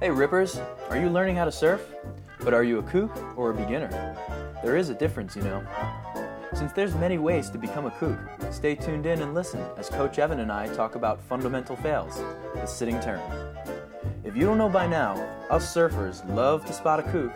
Hey 0.00 0.10
Rippers, 0.10 0.60
are 0.88 0.96
you 0.96 1.10
learning 1.10 1.34
how 1.36 1.44
to 1.44 1.50
surf? 1.50 1.82
But 2.40 2.54
are 2.54 2.62
you 2.62 2.78
a 2.78 2.82
kook 2.82 3.10
or 3.36 3.50
a 3.50 3.54
beginner? 3.54 3.88
There 4.62 4.76
is 4.76 4.88
a 4.88 4.94
difference, 4.94 5.34
you 5.34 5.42
know. 5.42 5.66
Since 6.52 6.72
there's 6.72 6.94
many 6.94 7.18
ways 7.18 7.50
to 7.50 7.58
become 7.58 7.86
a 7.86 7.90
kook, 7.90 8.18
stay 8.52 8.76
tuned 8.76 9.06
in 9.06 9.20
and 9.20 9.34
listen 9.34 9.64
as 9.76 9.88
Coach 9.88 10.20
Evan 10.20 10.38
and 10.38 10.52
I 10.52 10.68
talk 10.74 10.94
about 10.94 11.20
fundamental 11.22 11.74
fails, 11.74 12.22
the 12.54 12.66
sitting 12.66 13.00
turn. 13.00 13.20
If 14.22 14.36
you 14.36 14.44
don't 14.44 14.58
know 14.58 14.68
by 14.68 14.86
now, 14.86 15.14
us 15.50 15.74
surfers 15.74 16.22
love 16.32 16.64
to 16.66 16.72
spot 16.72 17.00
a 17.00 17.02
kook, 17.04 17.32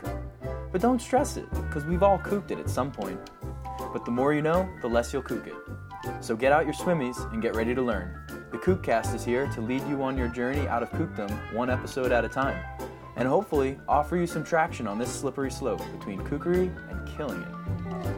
but 0.70 0.80
don't 0.80 1.02
stress 1.02 1.36
it, 1.36 1.50
because 1.50 1.84
we've 1.86 2.02
all 2.04 2.18
kooked 2.18 2.52
it 2.52 2.58
at 2.58 2.70
some 2.70 2.92
point. 2.92 3.18
But 3.92 4.04
the 4.04 4.12
more 4.12 4.32
you 4.32 4.42
know, 4.42 4.68
the 4.80 4.88
less 4.88 5.12
you'll 5.12 5.22
kook 5.22 5.46
it. 5.46 5.56
So 6.20 6.36
get 6.36 6.52
out 6.52 6.66
your 6.66 6.74
swimmies 6.74 7.32
and 7.32 7.42
get 7.42 7.56
ready 7.56 7.74
to 7.74 7.82
learn. 7.82 8.27
The 8.58 8.74
Kookcast 8.74 9.14
is 9.14 9.24
here 9.24 9.46
to 9.54 9.60
lead 9.60 9.86
you 9.86 10.02
on 10.02 10.18
your 10.18 10.26
journey 10.26 10.66
out 10.66 10.82
of 10.82 10.90
kookdom 10.90 11.30
one 11.54 11.70
episode 11.70 12.10
at 12.10 12.24
a 12.24 12.28
time, 12.28 12.60
and 13.14 13.28
hopefully 13.28 13.78
offer 13.86 14.16
you 14.16 14.26
some 14.26 14.42
traction 14.42 14.88
on 14.88 14.98
this 14.98 15.12
slippery 15.12 15.52
slope 15.52 15.80
between 15.96 16.18
kookery 16.22 16.74
and 16.90 17.16
killing 17.16 17.40
it. 17.40 17.48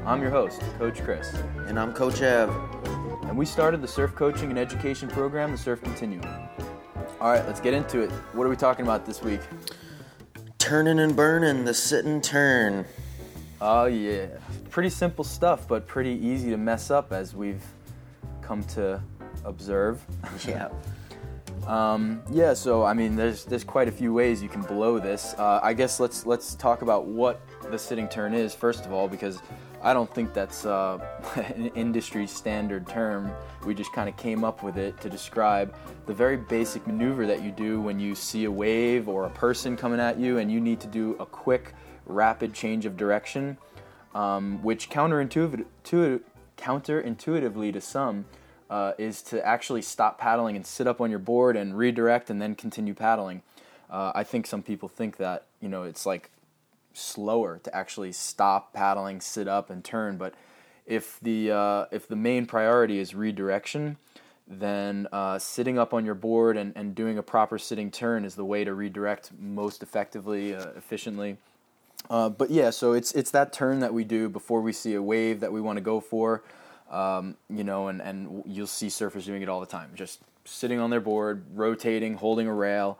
I'm 0.06 0.22
your 0.22 0.30
host, 0.30 0.62
Coach 0.78 1.04
Chris, 1.04 1.34
And 1.66 1.78
I'm 1.78 1.92
Coach 1.92 2.22
Ev. 2.22 2.48
and 3.24 3.36
we 3.36 3.44
started 3.44 3.82
the 3.82 3.88
surf 3.88 4.14
coaching 4.14 4.48
and 4.48 4.58
education 4.58 5.10
program, 5.10 5.52
the 5.52 5.58
Surf 5.58 5.82
Continuum. 5.82 6.24
All 7.20 7.30
right, 7.30 7.46
let's 7.46 7.60
get 7.60 7.74
into 7.74 8.00
it. 8.00 8.10
What 8.32 8.46
are 8.46 8.50
we 8.50 8.56
talking 8.56 8.86
about 8.86 9.04
this 9.04 9.20
week? 9.22 9.42
Turning 10.56 11.00
and 11.00 11.14
burning, 11.14 11.66
the 11.66 11.74
sit 11.74 12.06
and 12.06 12.24
turn. 12.24 12.86
Oh, 13.60 13.84
yeah. 13.84 14.28
Pretty 14.70 14.88
simple 14.88 15.22
stuff, 15.22 15.68
but 15.68 15.86
pretty 15.86 16.12
easy 16.12 16.48
to 16.48 16.56
mess 16.56 16.90
up 16.90 17.12
as 17.12 17.34
we've 17.34 17.62
come 18.40 18.64
to 18.64 19.02
observe. 19.44 20.04
Yeah. 20.46 20.68
Um, 21.66 22.22
yeah, 22.30 22.54
so 22.54 22.84
I 22.84 22.94
mean, 22.94 23.16
there's 23.16 23.44
there's 23.44 23.64
quite 23.64 23.86
a 23.86 23.92
few 23.92 24.14
ways 24.14 24.42
you 24.42 24.48
can 24.48 24.62
blow 24.62 24.98
this. 24.98 25.34
Uh, 25.36 25.60
I 25.62 25.74
guess 25.74 26.00
let's 26.00 26.24
let's 26.24 26.54
talk 26.54 26.82
about 26.82 27.04
what 27.04 27.40
the 27.70 27.78
sitting 27.78 28.08
turn 28.08 28.32
is 28.32 28.54
first 28.54 28.86
of 28.86 28.92
all, 28.92 29.08
because 29.08 29.42
I 29.82 29.94
don't 29.94 30.12
think 30.12 30.34
that's 30.34 30.66
uh, 30.66 30.98
an 31.54 31.68
industry 31.74 32.26
standard 32.26 32.86
term. 32.86 33.30
We 33.64 33.74
just 33.74 33.92
kind 33.92 34.08
of 34.08 34.16
came 34.16 34.44
up 34.44 34.62
with 34.62 34.76
it 34.76 35.00
to 35.00 35.08
describe 35.08 35.74
the 36.06 36.12
very 36.12 36.36
basic 36.36 36.86
maneuver 36.86 37.26
that 37.26 37.42
you 37.42 37.50
do 37.50 37.80
when 37.80 37.98
you 37.98 38.14
see 38.14 38.44
a 38.44 38.50
wave 38.50 39.08
or 39.08 39.24
a 39.24 39.30
person 39.30 39.76
coming 39.76 40.00
at 40.00 40.18
you, 40.18 40.38
and 40.38 40.52
you 40.52 40.60
need 40.60 40.80
to 40.80 40.86
do 40.86 41.16
a 41.18 41.26
quick, 41.26 41.74
rapid 42.06 42.52
change 42.52 42.84
of 42.84 42.96
direction, 42.96 43.56
um, 44.14 44.62
which 44.62 44.90
counterintuitive, 44.90 45.64
to, 45.84 46.20
counterintuitively 46.58 47.72
to 47.72 47.80
some 47.80 48.26
uh, 48.70 48.92
is 48.96 49.20
to 49.20 49.44
actually 49.44 49.82
stop 49.82 50.18
paddling 50.18 50.56
and 50.56 50.64
sit 50.64 50.86
up 50.86 51.00
on 51.00 51.10
your 51.10 51.18
board 51.18 51.56
and 51.56 51.76
redirect 51.76 52.30
and 52.30 52.40
then 52.40 52.54
continue 52.54 52.94
paddling. 52.94 53.42
Uh, 53.90 54.12
I 54.14 54.22
think 54.22 54.46
some 54.46 54.62
people 54.62 54.88
think 54.88 55.16
that 55.16 55.46
you 55.60 55.68
know 55.68 55.82
it's 55.82 56.06
like 56.06 56.30
slower 56.92 57.60
to 57.64 57.74
actually 57.74 58.12
stop 58.12 58.72
paddling, 58.72 59.20
sit 59.20 59.48
up, 59.48 59.68
and 59.68 59.84
turn. 59.84 60.16
But 60.16 60.34
if 60.86 61.18
the 61.20 61.50
uh, 61.50 61.84
if 61.90 62.06
the 62.06 62.16
main 62.16 62.46
priority 62.46 63.00
is 63.00 63.14
redirection, 63.14 63.96
then 64.46 65.08
uh, 65.12 65.38
sitting 65.38 65.78
up 65.78 65.92
on 65.92 66.04
your 66.04 66.14
board 66.14 66.56
and, 66.56 66.72
and 66.76 66.94
doing 66.94 67.18
a 67.18 67.22
proper 67.22 67.58
sitting 67.58 67.90
turn 67.90 68.24
is 68.24 68.36
the 68.36 68.44
way 68.44 68.62
to 68.64 68.72
redirect 68.72 69.30
most 69.38 69.82
effectively, 69.82 70.54
uh, 70.54 70.70
efficiently. 70.76 71.38
Uh, 72.08 72.28
but 72.28 72.50
yeah, 72.50 72.70
so 72.70 72.92
it's 72.92 73.12
it's 73.12 73.30
that 73.32 73.52
turn 73.52 73.80
that 73.80 73.92
we 73.92 74.04
do 74.04 74.28
before 74.28 74.60
we 74.60 74.72
see 74.72 74.94
a 74.94 75.02
wave 75.02 75.40
that 75.40 75.52
we 75.52 75.60
want 75.60 75.76
to 75.76 75.82
go 75.82 76.00
for, 76.00 76.42
um, 76.90 77.36
you 77.48 77.64
know, 77.64 77.88
and, 77.88 78.02
and 78.02 78.42
you'll 78.46 78.66
see 78.66 78.88
surfers 78.88 79.24
doing 79.24 79.42
it 79.42 79.48
all 79.48 79.60
the 79.60 79.66
time, 79.66 79.90
just 79.94 80.20
sitting 80.44 80.80
on 80.80 80.90
their 80.90 81.00
board, 81.00 81.44
rotating, 81.54 82.14
holding 82.14 82.46
a 82.46 82.54
rail. 82.54 82.98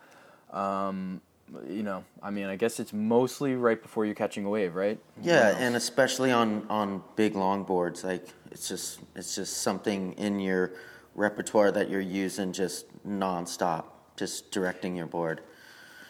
Um, 0.53 1.21
you 1.69 1.83
know, 1.83 2.05
I 2.23 2.31
mean, 2.31 2.47
I 2.47 2.55
guess 2.55 2.79
it's 2.79 2.93
mostly 2.93 3.55
right 3.55 3.81
before 3.81 4.07
you're 4.07 4.15
catching 4.15 4.45
a 4.45 4.49
wave, 4.49 4.77
right? 4.77 5.01
Yeah, 5.21 5.57
and 5.59 5.75
especially 5.75 6.31
on 6.31 6.65
on 6.71 7.03
big 7.17 7.35
longboards, 7.35 8.05
like 8.05 8.29
it's 8.53 8.69
just 8.69 9.01
it's 9.17 9.35
just 9.35 9.59
something 9.59 10.13
in 10.13 10.39
your 10.39 10.73
repertoire 11.17 11.73
that 11.73 11.91
you're 11.91 12.01
using 12.01 12.53
just 12.53 12.87
nonstop, 13.05 13.85
just 14.17 14.53
directing 14.53 14.95
your 14.95 15.07
board. 15.07 15.41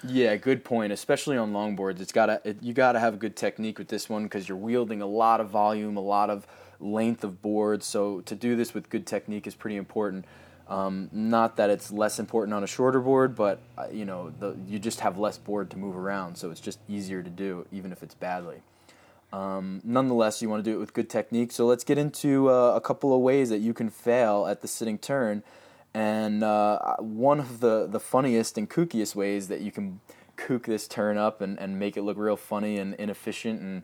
Yeah, 0.07 0.37
good 0.37 0.65
point. 0.65 0.93
Especially 0.93 1.39
on 1.39 1.53
longboards, 1.53 2.01
it's 2.01 2.13
gotta 2.13 2.43
it, 2.45 2.63
you 2.63 2.75
gotta 2.75 3.01
have 3.01 3.15
a 3.15 3.19
good 3.19 3.37
technique 3.37 3.79
with 3.79 3.89
this 3.89 4.11
one 4.11 4.25
because 4.25 4.49
you're 4.49 4.59
wielding 4.59 5.01
a 5.01 5.07
lot 5.07 5.41
of 5.41 5.49
volume, 5.49 5.97
a 5.97 6.03
lot 6.03 6.29
of 6.29 6.47
length 6.81 7.25
of 7.25 7.43
board. 7.43 7.83
So 7.83 8.21
to 8.23 8.35
do 8.35 8.57
this 8.57 8.75
with 8.75 8.89
good 8.89 9.07
technique 9.07 9.47
is 9.47 9.55
pretty 9.55 9.77
important. 9.77 10.25
Um, 10.69 11.09
not 11.13 11.57
that 11.57 11.69
it's 11.69 11.91
less 11.91 12.19
important 12.21 12.55
on 12.55 12.63
a 12.63 12.67
shorter 12.67 13.01
board, 13.01 13.35
but 13.35 13.61
uh, 13.77 13.87
you 13.93 14.05
know 14.05 14.33
the, 14.39 14.57
you 14.69 14.79
just 14.79 15.01
have 15.01 15.19
less 15.19 15.37
board 15.37 15.69
to 15.71 15.77
move 15.77 15.97
around, 15.97 16.37
so 16.37 16.51
it's 16.51 16.61
just 16.61 16.79
easier 16.89 17.23
to 17.25 17.31
do, 17.31 17.67
even 17.73 17.91
if 17.91 18.05
it's 18.05 18.15
badly. 18.15 18.63
Um, 19.33 19.81
nonetheless, 19.85 20.43
you 20.43 20.49
want 20.49 20.65
to 20.65 20.71
do 20.71 20.77
it 20.77 20.81
with 20.81 20.95
good 20.95 21.09
technique. 21.09 21.53
So 21.53 21.67
let's 21.67 21.85
get 21.85 21.99
into 21.99 22.51
uh, 22.51 22.73
a 22.75 22.81
couple 22.81 23.15
of 23.15 23.21
ways 23.21 23.49
that 23.51 23.59
you 23.59 23.75
can 23.75 23.91
fail 23.91 24.47
at 24.47 24.61
the 24.61 24.69
sitting 24.69 24.99
turn. 24.99 25.43
And 25.93 26.43
uh, 26.45 26.97
one 26.99 27.41
of 27.41 27.61
the, 27.61 27.87
the 27.87 28.01
funniest 28.01 28.57
and 28.59 28.69
kookiest 28.69 29.15
ways 29.15 29.49
that 29.49 29.61
you 29.61 29.73
can 29.73 30.01
kook 30.37 30.67
this 30.67 30.89
turn 30.89 31.17
up 31.17 31.41
and, 31.41 31.59
and 31.59 31.79
make 31.79 31.97
it 31.97 32.03
look 32.03 32.17
real 32.17 32.37
funny 32.37 32.79
and 32.79 32.95
inefficient 32.95 33.61
and 33.61 33.83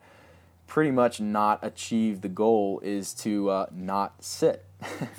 pretty 0.66 0.90
much 0.90 1.20
not 1.20 1.60
achieve 1.62 2.20
the 2.20 2.28
goal 2.28 2.80
is 2.82 3.14
to 3.14 3.50
uh, 3.50 3.66
not 3.72 4.22
sit. 4.22 4.64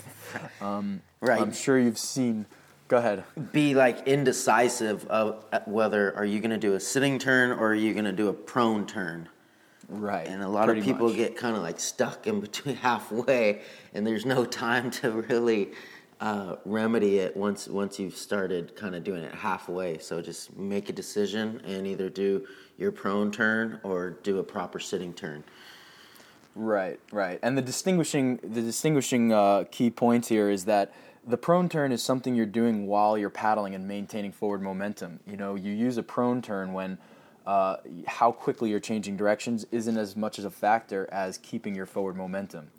um, 0.62 1.02
Right. 1.19 1.41
I'm 1.41 1.53
sure 1.53 1.80
you've 1.80 1.97
seen. 1.97 2.46
Go 2.88 2.97
ahead. 2.97 3.24
Be 3.52 3.74
like 3.74 4.07
indecisive 4.07 5.06
of 5.07 5.44
uh, 5.52 5.59
whether 5.66 6.16
are 6.16 6.25
you 6.25 6.40
going 6.40 6.52
to 6.52 6.57
do 6.57 6.75
a 6.75 6.80
sitting 6.80 7.19
turn 7.19 7.52
or 7.52 7.69
are 7.69 7.75
you 7.75 7.94
going 7.94 8.06
to 8.06 8.12
do 8.12 8.30
a 8.30 8.34
prone 8.34 8.86
turn. 8.86 9.28
Right. 9.90 10.28
And 10.28 10.44
a 10.44 10.47
lot 10.47 10.69
of 10.69 10.84
people 10.84 11.07
much. 11.07 11.18
get 11.18 11.36
kind 11.36 11.56
of 11.56 11.63
like 11.63 11.80
stuck 11.80 12.28
in 12.28 12.40
between 12.40 12.75
halfway, 12.88 13.62
and 13.94 14.06
there's 14.06 14.25
no 14.25 14.46
time 14.46 14.91
to 14.91 15.12
really 15.12 15.72
uh, 16.19 16.57
remedy 16.66 17.19
it 17.19 17.36
once 17.36 17.68
once 17.68 18.00
you've 18.00 18.16
started 18.16 18.75
kind 18.75 18.96
of 18.96 19.03
doing 19.03 19.24
it 19.24 19.34
halfway. 19.34 19.97
So 19.97 20.22
just 20.22 20.56
make 20.57 20.90
a 20.90 20.94
decision 20.94 21.62
and 21.66 21.88
either 21.88 22.09
do 22.09 22.46
your 22.78 22.92
prone 22.92 23.32
turn 23.32 23.80
or 23.84 24.12
do 24.24 24.40
a 24.40 24.44
proper 24.44 24.80
sitting 24.80 25.14
turn. 25.14 25.44
Right, 26.56 27.00
right. 27.12 27.40
And 27.44 27.58
the 27.58 27.62
distinguishing 27.62 28.38
the 28.38 28.62
distinguishing 28.62 29.32
uh, 29.32 29.66
key 29.70 29.90
points 29.90 30.28
here 30.28 30.50
is 30.50 30.66
that 30.66 30.94
the 31.26 31.38
prone 31.38 31.70
turn 31.70 31.92
is 31.92 32.02
something 32.02 32.36
you're 32.36 32.46
doing 32.46 32.88
while 32.88 33.18
you're 33.18 33.30
paddling 33.30 33.76
and 33.76 33.88
maintaining 33.88 34.32
forward 34.32 34.62
momentum. 34.62 35.20
You 35.28 35.38
know, 35.38 35.56
you 35.56 35.72
use 35.74 35.98
a 35.98 36.04
prone 36.04 36.42
turn 36.42 36.74
when 36.74 36.98
uh, 37.46 37.78
how 38.08 38.32
quickly 38.32 38.72
you're 38.72 38.80
changing 38.80 39.18
directions 39.18 39.66
isn't 39.72 39.98
as 39.98 40.16
much 40.16 40.40
as 40.40 40.46
a 40.46 40.50
factor 40.50 41.08
as 41.12 41.38
keeping 41.38 41.76
your 41.76 41.86
forward 41.86 42.16
momentum. 42.16 42.72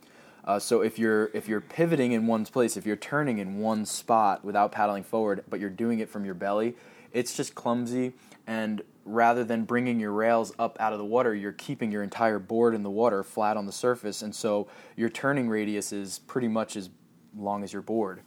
Uh, 0.45 0.59
so 0.59 0.81
if 0.81 0.99
you're 0.99 1.31
if 1.35 1.47
you're 1.47 1.61
pivoting 1.61 2.13
in 2.13 2.27
one 2.27 2.45
place, 2.47 2.77
if 2.77 2.87
you're 2.87 2.97
turning 2.97 3.39
in 3.39 3.59
one 3.59 3.85
spot 3.85 4.45
without 4.45 4.73
paddling 4.73 5.05
forward, 5.05 5.45
but 5.49 5.61
you're 5.61 5.71
doing 5.71 6.01
it 6.01 6.09
from 6.09 6.25
your 6.25 6.35
belly, 6.35 6.75
it's 7.13 7.37
just 7.37 7.55
clumsy. 7.55 8.13
And 8.47 8.83
rather 9.09 9.45
than 9.45 9.65
bringing 9.65 9.99
your 9.99 10.13
rails 10.13 10.53
up 10.59 10.77
out 10.81 10.93
of 10.93 10.99
the 10.99 11.05
water, 11.05 11.35
you're 11.35 11.53
keeping 11.53 11.91
your 11.91 12.03
entire 12.03 12.39
board 12.39 12.75
in 12.75 12.83
the 12.83 12.91
water, 12.91 13.23
flat 13.23 13.57
on 13.57 13.67
the 13.67 13.73
surface, 13.73 14.23
and 14.23 14.35
so 14.35 14.69
your 14.97 15.09
turning 15.09 15.49
radius 15.49 15.93
is 15.93 16.19
pretty 16.21 16.49
much 16.49 16.77
as 16.77 16.91
long 17.37 17.65
as 17.65 17.73
your 17.73 17.83
board, 17.83 18.21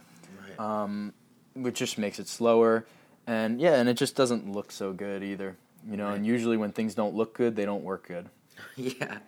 um, 0.60 1.14
which 1.54 1.76
just 1.76 1.98
makes 1.98 2.20
it 2.20 2.28
slower. 2.28 2.86
And 3.28 3.62
yeah, 3.62 3.76
and 3.76 3.88
it 3.88 3.96
just 3.96 4.16
doesn't 4.16 4.52
look 4.52 4.72
so 4.72 4.94
good 4.94 5.24
either. 5.24 5.58
You 5.90 5.98
know, 5.98 6.10
and 6.10 6.26
usually 6.26 6.58
when 6.58 6.72
things 6.72 6.94
don't 6.96 7.16
look 7.16 7.34
good, 7.34 7.56
they 7.56 7.66
don't 7.66 7.84
work 7.84 8.08
good. 8.08 8.30
yeah. 8.76 9.20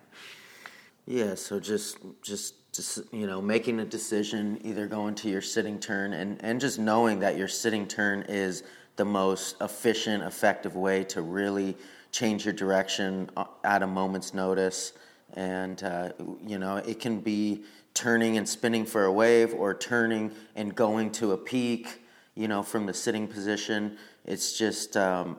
Yeah, 1.06 1.34
so 1.34 1.60
just 1.60 1.98
just 2.22 2.72
just 2.72 3.00
you 3.12 3.26
know, 3.26 3.40
making 3.40 3.80
a 3.80 3.84
decision, 3.84 4.58
either 4.64 4.86
going 4.86 5.14
to 5.16 5.28
your 5.28 5.42
sitting 5.42 5.78
turn 5.78 6.12
and 6.12 6.42
and 6.42 6.60
just 6.60 6.78
knowing 6.78 7.20
that 7.20 7.36
your 7.36 7.48
sitting 7.48 7.86
turn 7.86 8.22
is 8.28 8.62
the 8.96 9.04
most 9.04 9.56
efficient, 9.60 10.22
effective 10.22 10.76
way 10.76 11.04
to 11.04 11.22
really 11.22 11.76
change 12.12 12.44
your 12.44 12.54
direction 12.54 13.28
uh, 13.36 13.44
at 13.64 13.82
a 13.82 13.86
moment's 13.86 14.34
notice. 14.34 14.92
And 15.34 15.82
uh, 15.82 16.12
you 16.46 16.58
know, 16.58 16.76
it 16.76 17.00
can 17.00 17.20
be 17.20 17.64
turning 17.92 18.36
and 18.36 18.48
spinning 18.48 18.86
for 18.86 19.04
a 19.04 19.12
wave, 19.12 19.54
or 19.54 19.74
turning 19.74 20.32
and 20.54 20.74
going 20.74 21.10
to 21.12 21.32
a 21.32 21.36
peak. 21.36 22.00
You 22.36 22.48
know, 22.48 22.64
from 22.64 22.86
the 22.86 22.94
sitting 22.94 23.28
position. 23.28 23.96
It's 24.24 24.58
just 24.58 24.96
um, 24.96 25.36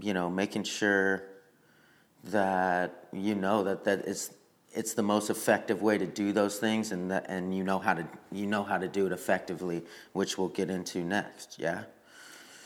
you 0.00 0.14
know 0.14 0.30
making 0.30 0.64
sure 0.64 1.24
that 2.24 3.08
you 3.12 3.34
know 3.34 3.64
that 3.64 3.84
that 3.84 4.00
it's, 4.06 4.30
it's 4.72 4.94
the 4.94 5.02
most 5.02 5.28
effective 5.28 5.82
way 5.82 5.98
to 5.98 6.06
do 6.06 6.32
those 6.32 6.58
things 6.58 6.92
and 6.92 7.10
that 7.10 7.26
and 7.28 7.54
you 7.54 7.64
know 7.64 7.78
how 7.78 7.94
to 7.94 8.06
you 8.30 8.46
know 8.46 8.62
how 8.62 8.78
to 8.78 8.88
do 8.88 9.06
it 9.06 9.12
effectively 9.12 9.82
which 10.12 10.38
we'll 10.38 10.48
get 10.48 10.70
into 10.70 11.02
next 11.02 11.58
yeah 11.58 11.82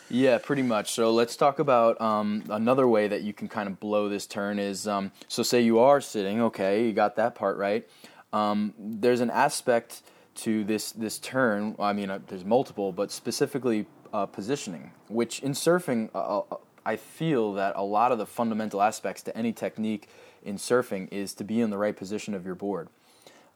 Yeah, 0.09 0.39
pretty 0.39 0.63
much. 0.63 0.93
So 0.93 1.11
let's 1.11 1.37
talk 1.37 1.59
about 1.59 2.01
um, 2.01 2.45
another 2.49 2.87
way 2.87 3.09
that 3.09 3.23
you 3.23 3.33
can 3.33 3.49
kind 3.49 3.69
of 3.69 3.81
blow 3.81 4.09
this 4.09 4.27
turn 4.27 4.59
is 4.59 4.87
um, 4.87 5.11
so 5.27 5.43
say 5.43 5.61
you 5.61 5.81
are 5.81 6.01
sitting, 6.01 6.41
okay, 6.43 6.87
you 6.87 6.93
got 6.93 7.17
that 7.17 7.35
part 7.35 7.57
right. 7.57 7.89
Um, 8.33 8.75
there's 8.79 9.21
an 9.21 9.31
aspect 9.31 10.03
to 10.37 10.65
this 10.65 10.93
this 10.93 11.19
turn. 11.19 11.75
I 11.79 11.93
mean, 11.93 12.11
uh, 12.11 12.21
there's 12.29 12.45
multiple, 12.45 12.93
but 12.93 13.11
specifically 13.11 13.87
uh, 14.13 14.27
positioning, 14.27 14.93
which 15.09 15.41
in 15.41 15.53
surfing, 15.53 16.11
uh, 16.15 16.39
uh, 16.41 16.57
I 16.85 16.97
feel 16.97 17.55
that 17.55 17.75
a 17.77 17.83
lot 17.83 18.13
of 18.13 18.19
the 18.19 18.27
fundamental 18.27 18.83
aspects 18.83 19.23
to 19.25 19.37
any 19.37 19.53
technique 19.53 20.09
in 20.45 20.57
surfing 20.57 21.09
is 21.11 21.35
to 21.35 21.45
be 21.45 21.61
in 21.61 21.71
the 21.71 21.79
right 21.79 21.97
position 21.97 22.35
of 22.35 22.47
your 22.47 22.55
board. 22.55 22.89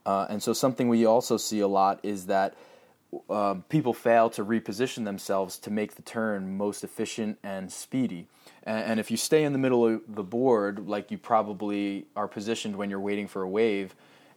Uh, 0.04 0.26
and 0.28 0.42
so 0.42 0.52
something 0.52 0.88
we 0.88 1.04
also 1.04 1.36
see 1.36 1.60
a 1.60 1.68
lot 1.68 2.00
is 2.02 2.26
that 2.26 2.54
um, 3.28 3.64
people 3.68 3.92
fail 3.92 4.30
to 4.30 4.44
reposition 4.44 5.04
themselves 5.04 5.58
to 5.58 5.70
make 5.70 5.96
the 5.96 6.02
turn 6.02 6.56
most 6.56 6.84
efficient 6.84 7.38
and 7.42 7.72
speedy. 7.72 8.26
And, 8.62 8.84
and 8.84 9.00
if 9.00 9.10
you 9.10 9.16
stay 9.16 9.44
in 9.44 9.52
the 9.52 9.58
middle 9.58 9.86
of 9.86 10.02
the 10.08 10.22
board, 10.22 10.88
like 10.88 11.10
you 11.10 11.18
probably 11.18 12.06
are 12.14 12.28
positioned 12.28 12.76
when 12.76 12.90
you're 12.90 13.00
waiting 13.00 13.26
for 13.26 13.42
a 13.42 13.48
wave, 13.48 13.94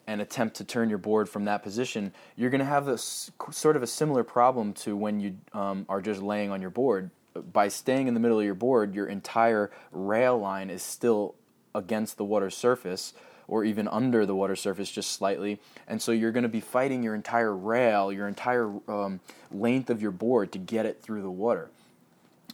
and 0.07 0.21
attempt 0.21 0.57
to 0.57 0.63
turn 0.63 0.89
your 0.89 0.97
board 0.97 1.29
from 1.29 1.45
that 1.45 1.63
position, 1.63 2.13
you're 2.35 2.49
going 2.49 2.59
to 2.59 2.65
have 2.65 2.87
a 2.87 2.97
sort 2.97 3.75
of 3.75 3.83
a 3.83 3.87
similar 3.87 4.23
problem 4.23 4.73
to 4.73 4.95
when 4.95 5.19
you 5.19 5.37
um, 5.53 5.85
are 5.87 6.01
just 6.01 6.21
laying 6.21 6.51
on 6.51 6.61
your 6.61 6.69
board. 6.69 7.09
By 7.33 7.67
staying 7.67 8.07
in 8.07 8.13
the 8.13 8.19
middle 8.19 8.39
of 8.39 8.45
your 8.45 8.53
board, 8.53 8.93
your 8.93 9.07
entire 9.07 9.71
rail 9.91 10.37
line 10.37 10.69
is 10.69 10.83
still 10.83 11.35
against 11.73 12.17
the 12.17 12.25
water 12.25 12.49
surface 12.49 13.13
or 13.47 13.63
even 13.63 13.87
under 13.87 14.25
the 14.25 14.35
water 14.35 14.55
surface 14.55 14.89
just 14.89 15.11
slightly. 15.11 15.59
And 15.87 16.01
so 16.01 16.11
you're 16.11 16.31
going 16.31 16.43
to 16.43 16.49
be 16.49 16.61
fighting 16.61 17.03
your 17.03 17.15
entire 17.15 17.55
rail, 17.55 18.11
your 18.11 18.27
entire 18.27 18.71
um, 18.87 19.19
length 19.51 19.89
of 19.89 20.01
your 20.01 20.11
board 20.11 20.51
to 20.53 20.59
get 20.59 20.85
it 20.85 21.01
through 21.01 21.21
the 21.21 21.31
water. 21.31 21.69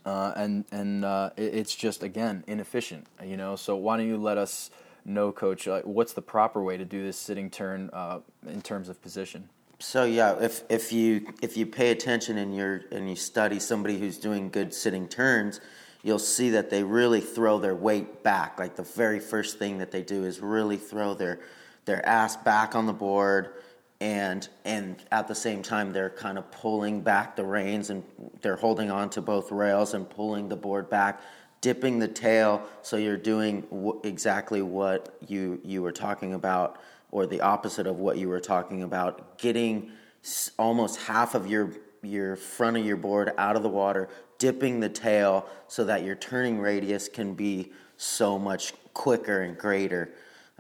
Uh, 0.06 0.34
and 0.36 0.66
and 0.72 1.04
uh, 1.04 1.30
it's 1.38 1.76
just, 1.76 2.04
again, 2.04 2.44
inefficient, 2.48 3.06
you 3.24 3.38
know. 3.38 3.56
So 3.56 3.76
why 3.76 3.98
don't 3.98 4.08
you 4.08 4.18
let 4.18 4.38
us 4.38 4.72
know, 5.06 5.32
coach, 5.32 5.68
uh, 5.68 5.82
what's 5.82 6.14
the 6.14 6.22
proper 6.22 6.64
way 6.64 6.78
to 6.78 6.86
do 6.86 7.04
this 7.04 7.18
sitting 7.18 7.50
turn 7.50 7.90
uh, 7.94 8.20
in 8.48 8.62
terms 8.62 8.90
of 8.90 9.02
position? 9.02 9.50
So 9.80 10.04
yeah, 10.04 10.38
if 10.42 10.64
if 10.70 10.92
you 10.92 11.34
if 11.42 11.56
you 11.56 11.66
pay 11.66 11.92
attention 11.92 12.38
and 12.38 12.56
you 12.56 12.82
and 12.92 13.10
you 13.10 13.16
study 13.16 13.60
somebody 13.60 13.98
who's 13.98 14.18
doing 14.18 14.50
good 14.50 14.74
sitting 14.74 15.08
turns, 15.08 15.62
you'll 16.04 16.20
see 16.20 16.52
that 16.52 16.70
they 16.70 16.84
really 16.84 17.22
throw 17.22 17.60
their 17.60 17.76
weight 17.76 18.24
back. 18.24 18.60
Like 18.60 18.76
the 18.76 18.84
very 18.84 19.20
first 19.20 19.60
thing 19.60 19.80
that 19.80 19.92
they 19.92 20.02
do 20.02 20.24
is 20.24 20.40
really 20.40 20.78
throw 20.78 21.14
their 21.14 21.40
their 21.86 22.06
ass 22.06 22.38
back 22.38 22.76
on 22.76 22.86
the 22.86 22.94
board 22.94 23.54
and 24.02 24.48
and 24.64 25.04
at 25.12 25.28
the 25.28 25.36
same 25.36 25.62
time 25.62 25.92
they're 25.92 26.10
kind 26.10 26.38
of 26.38 26.50
pulling 26.52 27.02
back 27.02 27.36
the 27.36 27.44
reins 27.44 27.90
and 27.90 28.04
they're 28.42 28.56
holding 28.56 28.90
on 28.90 29.10
to 29.10 29.22
both 29.22 29.52
rails 29.52 29.94
and 29.94 30.10
pulling 30.10 30.48
the 30.48 30.56
board 30.56 30.90
back 30.90 31.22
dipping 31.62 32.00
the 32.00 32.08
tail 32.08 32.64
so 32.82 32.96
you're 32.96 33.18
doing 33.18 33.62
w- 33.72 34.00
exactly 34.04 34.62
what 34.62 35.18
you 35.28 35.60
you 35.64 35.82
were 35.82 35.92
talking 35.92 36.34
about 36.34 36.80
or 37.12 37.26
the 37.26 37.42
opposite 37.42 37.88
of 37.88 37.98
what 37.98 38.18
you 38.18 38.30
were 38.30 38.40
talking 38.40 38.84
about 38.84 39.38
getting 39.38 39.92
s- 40.24 40.52
almost 40.58 41.02
half 41.02 41.36
of 41.36 41.48
your 41.48 41.72
your 42.02 42.36
front 42.36 42.78
of 42.78 42.86
your 42.86 42.98
board 42.98 43.32
out 43.38 43.56
of 43.56 43.64
the 43.64 43.70
water 43.70 44.10
dipping 44.38 44.80
the 44.80 44.90
tail 44.90 45.46
so 45.68 45.84
that 45.84 46.04
your 46.04 46.16
turning 46.16 46.60
radius 46.60 47.08
can 47.10 47.34
be 47.34 47.72
so 47.98 48.40
much 48.40 48.74
quicker 48.94 49.42
and 49.42 49.58
greater 49.58 50.12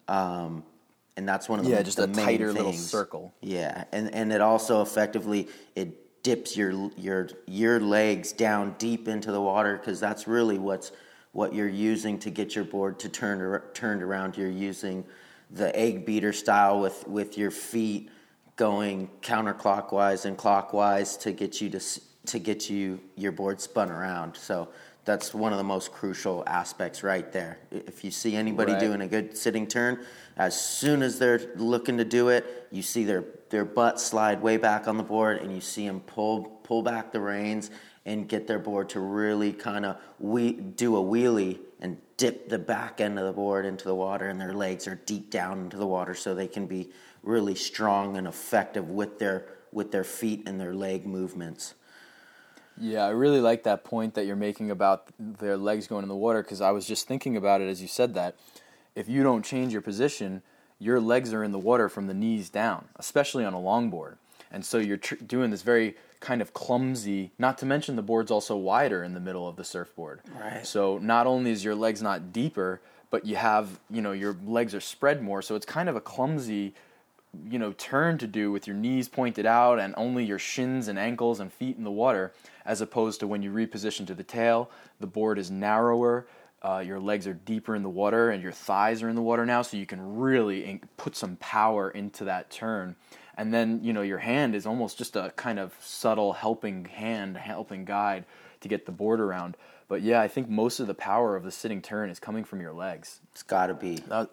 um, 0.07 0.63
and 1.17 1.27
that's 1.27 1.49
one 1.49 1.59
of 1.59 1.65
the 1.65 1.71
yeah 1.71 1.81
just 1.81 1.97
the 1.97 2.03
a 2.03 2.07
tighter 2.07 2.47
things. 2.47 2.55
little 2.55 2.73
circle 2.73 3.33
yeah 3.41 3.85
and 3.91 4.13
and 4.13 4.31
it 4.31 4.41
also 4.41 4.81
effectively 4.81 5.47
it 5.75 6.23
dips 6.23 6.57
your 6.57 6.91
your 6.97 7.29
your 7.47 7.79
legs 7.79 8.31
down 8.31 8.75
deep 8.77 9.07
into 9.07 9.31
the 9.31 9.41
water 9.41 9.77
because 9.77 9.99
that's 9.99 10.27
really 10.27 10.57
what's 10.57 10.91
what 11.31 11.53
you're 11.53 11.67
using 11.67 12.17
to 12.19 12.29
get 12.29 12.55
your 12.55 12.65
board 12.65 12.99
to 12.99 13.09
turn 13.09 13.61
turned 13.73 14.03
around. 14.03 14.37
You're 14.37 14.49
using 14.49 15.05
the 15.51 15.75
egg 15.77 16.05
beater 16.05 16.33
style 16.33 16.79
with 16.79 17.07
with 17.07 17.37
your 17.37 17.51
feet 17.51 18.09
going 18.59 19.09
counterclockwise 19.21 20.25
and 20.25 20.37
clockwise 20.37 21.15
to 21.15 21.31
get 21.31 21.61
you 21.61 21.69
to 21.69 21.79
to 22.25 22.39
get 22.39 22.69
you 22.69 22.99
your 23.15 23.31
board 23.31 23.61
spun 23.61 23.89
around. 23.89 24.35
So 24.35 24.67
that's 25.05 25.33
one 25.33 25.53
of 25.53 25.57
the 25.57 25.63
most 25.63 25.93
crucial 25.93 26.43
aspects 26.45 27.01
right 27.01 27.31
there. 27.31 27.57
If 27.71 28.03
you 28.03 28.11
see 28.11 28.35
anybody 28.35 28.73
right. 28.73 28.81
doing 28.81 28.99
a 28.99 29.07
good 29.07 29.37
sitting 29.37 29.65
turn, 29.65 30.05
as 30.35 30.59
soon 30.59 31.01
as 31.01 31.17
they're 31.17 31.53
looking 31.55 31.97
to 31.97 32.03
do 32.03 32.27
it, 32.27 32.67
you 32.69 32.81
see 32.81 33.05
their 33.05 33.23
their 33.49 33.63
butt 33.63 33.97
slide 33.97 34.41
way 34.41 34.57
back 34.57 34.89
on 34.89 34.97
the 34.97 35.03
board, 35.03 35.37
and 35.41 35.55
you 35.55 35.61
see 35.61 35.87
them 35.87 36.01
pull 36.01 36.43
pull 36.63 36.83
back 36.83 37.13
the 37.13 37.21
reins 37.21 37.71
and 38.05 38.27
get 38.27 38.45
their 38.45 38.59
board 38.59 38.89
to 38.89 38.99
really 38.99 39.53
kind 39.53 39.85
of 39.85 39.95
we 40.19 40.51
do 40.51 40.97
a 40.97 41.01
wheelie 41.01 41.59
and 41.79 41.97
dip 42.17 42.49
the 42.49 42.59
back 42.59 42.99
end 42.99 43.17
of 43.17 43.25
the 43.25 43.31
board 43.31 43.65
into 43.65 43.85
the 43.85 43.95
water, 43.95 44.27
and 44.27 44.41
their 44.41 44.53
legs 44.53 44.85
are 44.85 44.95
deep 45.05 45.29
down 45.29 45.59
into 45.59 45.77
the 45.77 45.87
water, 45.87 46.13
so 46.13 46.35
they 46.35 46.47
can 46.47 46.67
be 46.67 46.89
really 47.23 47.55
strong 47.55 48.17
and 48.17 48.27
effective 48.27 48.89
with 48.89 49.19
their 49.19 49.45
with 49.71 49.91
their 49.91 50.03
feet 50.03 50.47
and 50.47 50.59
their 50.59 50.73
leg 50.73 51.05
movements. 51.05 51.75
Yeah, 52.79 53.05
I 53.05 53.09
really 53.09 53.41
like 53.41 53.63
that 53.63 53.83
point 53.83 54.15
that 54.15 54.25
you're 54.25 54.35
making 54.35 54.71
about 54.71 55.09
their 55.19 55.57
legs 55.57 55.85
going 55.85 56.03
in 56.03 56.09
the 56.09 56.15
water 56.15 56.41
because 56.41 56.61
I 56.61 56.71
was 56.71 56.85
just 56.85 57.07
thinking 57.07 57.35
about 57.35 57.61
it 57.61 57.67
as 57.67 57.81
you 57.81 57.87
said 57.87 58.13
that. 58.13 58.35
If 58.95 59.09
you 59.09 59.21
don't 59.21 59.43
change 59.43 59.73
your 59.73 59.81
position, 59.81 60.41
your 60.79 60.99
legs 60.99 61.33
are 61.33 61.43
in 61.43 61.51
the 61.51 61.59
water 61.59 61.89
from 61.89 62.07
the 62.07 62.13
knees 62.13 62.49
down, 62.49 62.87
especially 62.95 63.43
on 63.45 63.53
a 63.53 63.59
longboard. 63.59 64.15
And 64.51 64.65
so 64.65 64.77
you're 64.77 64.97
tr- 64.97 65.15
doing 65.15 65.51
this 65.51 65.61
very 65.61 65.95
kind 66.19 66.41
of 66.41 66.53
clumsy, 66.53 67.31
not 67.37 67.57
to 67.59 67.65
mention 67.65 67.95
the 67.95 68.01
board's 68.01 68.31
also 68.31 68.55
wider 68.55 69.03
in 69.03 69.13
the 69.13 69.19
middle 69.19 69.47
of 69.47 69.57
the 69.57 69.63
surfboard. 69.63 70.21
Right. 70.39 70.65
So 70.65 70.97
not 70.97 71.27
only 71.27 71.51
is 71.51 71.63
your 71.63 71.75
legs 71.75 72.01
not 72.01 72.33
deeper, 72.33 72.81
but 73.09 73.25
you 73.25 73.35
have, 73.35 73.79
you 73.89 74.01
know, 74.01 74.11
your 74.11 74.35
legs 74.45 74.73
are 74.73 74.81
spread 74.81 75.21
more. 75.21 75.41
So 75.41 75.55
it's 75.55 75.65
kind 75.65 75.89
of 75.89 75.95
a 75.95 76.01
clumsy, 76.01 76.73
you 77.49 77.59
know, 77.59 77.73
turn 77.73 78.17
to 78.17 78.27
do 78.27 78.51
with 78.51 78.67
your 78.67 78.75
knees 78.75 79.07
pointed 79.07 79.45
out 79.45 79.79
and 79.79 79.93
only 79.97 80.25
your 80.25 80.39
shins 80.39 80.87
and 80.87 80.97
ankles 80.97 81.39
and 81.39 81.51
feet 81.51 81.77
in 81.77 81.83
the 81.83 81.91
water, 81.91 82.33
as 82.65 82.81
opposed 82.81 83.19
to 83.19 83.27
when 83.27 83.41
you 83.41 83.51
reposition 83.51 84.05
to 84.07 84.13
the 84.13 84.23
tail, 84.23 84.69
the 84.99 85.07
board 85.07 85.37
is 85.37 85.51
narrower 85.51 86.27
uh, 86.61 86.83
your 86.85 86.99
legs 86.99 87.25
are 87.25 87.33
deeper 87.33 87.75
in 87.75 87.83
the 87.83 87.89
water 87.89 88.31
and 88.31 88.43
your 88.43 88.51
thighs 88.51 89.01
are 89.01 89.09
in 89.09 89.15
the 89.15 89.21
water 89.21 89.45
now, 89.45 89.61
so 89.61 89.77
you 89.77 89.85
can 89.85 90.17
really 90.17 90.81
put 90.97 91.15
some 91.15 91.37
power 91.37 91.89
into 91.89 92.25
that 92.25 92.49
turn. 92.49 92.95
And 93.37 93.53
then, 93.53 93.81
you 93.81 93.93
know, 93.93 94.01
your 94.01 94.17
hand 94.17 94.55
is 94.55 94.65
almost 94.65 94.97
just 94.97 95.15
a 95.15 95.31
kind 95.37 95.59
of 95.59 95.73
subtle 95.79 96.33
helping 96.33 96.85
hand, 96.85 97.37
helping 97.37 97.85
guide 97.85 98.25
to 98.59 98.67
get 98.67 98.85
the 98.85 98.91
board 98.91 99.21
around. 99.21 99.55
But 99.87 100.01
yeah, 100.01 100.19
I 100.19 100.27
think 100.27 100.49
most 100.49 100.81
of 100.81 100.87
the 100.87 100.93
power 100.93 101.37
of 101.37 101.43
the 101.43 101.51
sitting 101.51 101.81
turn 101.81 102.09
is 102.09 102.19
coming 102.19 102.43
from 102.43 102.59
your 102.59 102.73
legs. 102.73 103.21
It's 103.31 103.43
got 103.43 103.67
to 103.67 103.73
be. 103.73 103.95
That, 104.07 104.29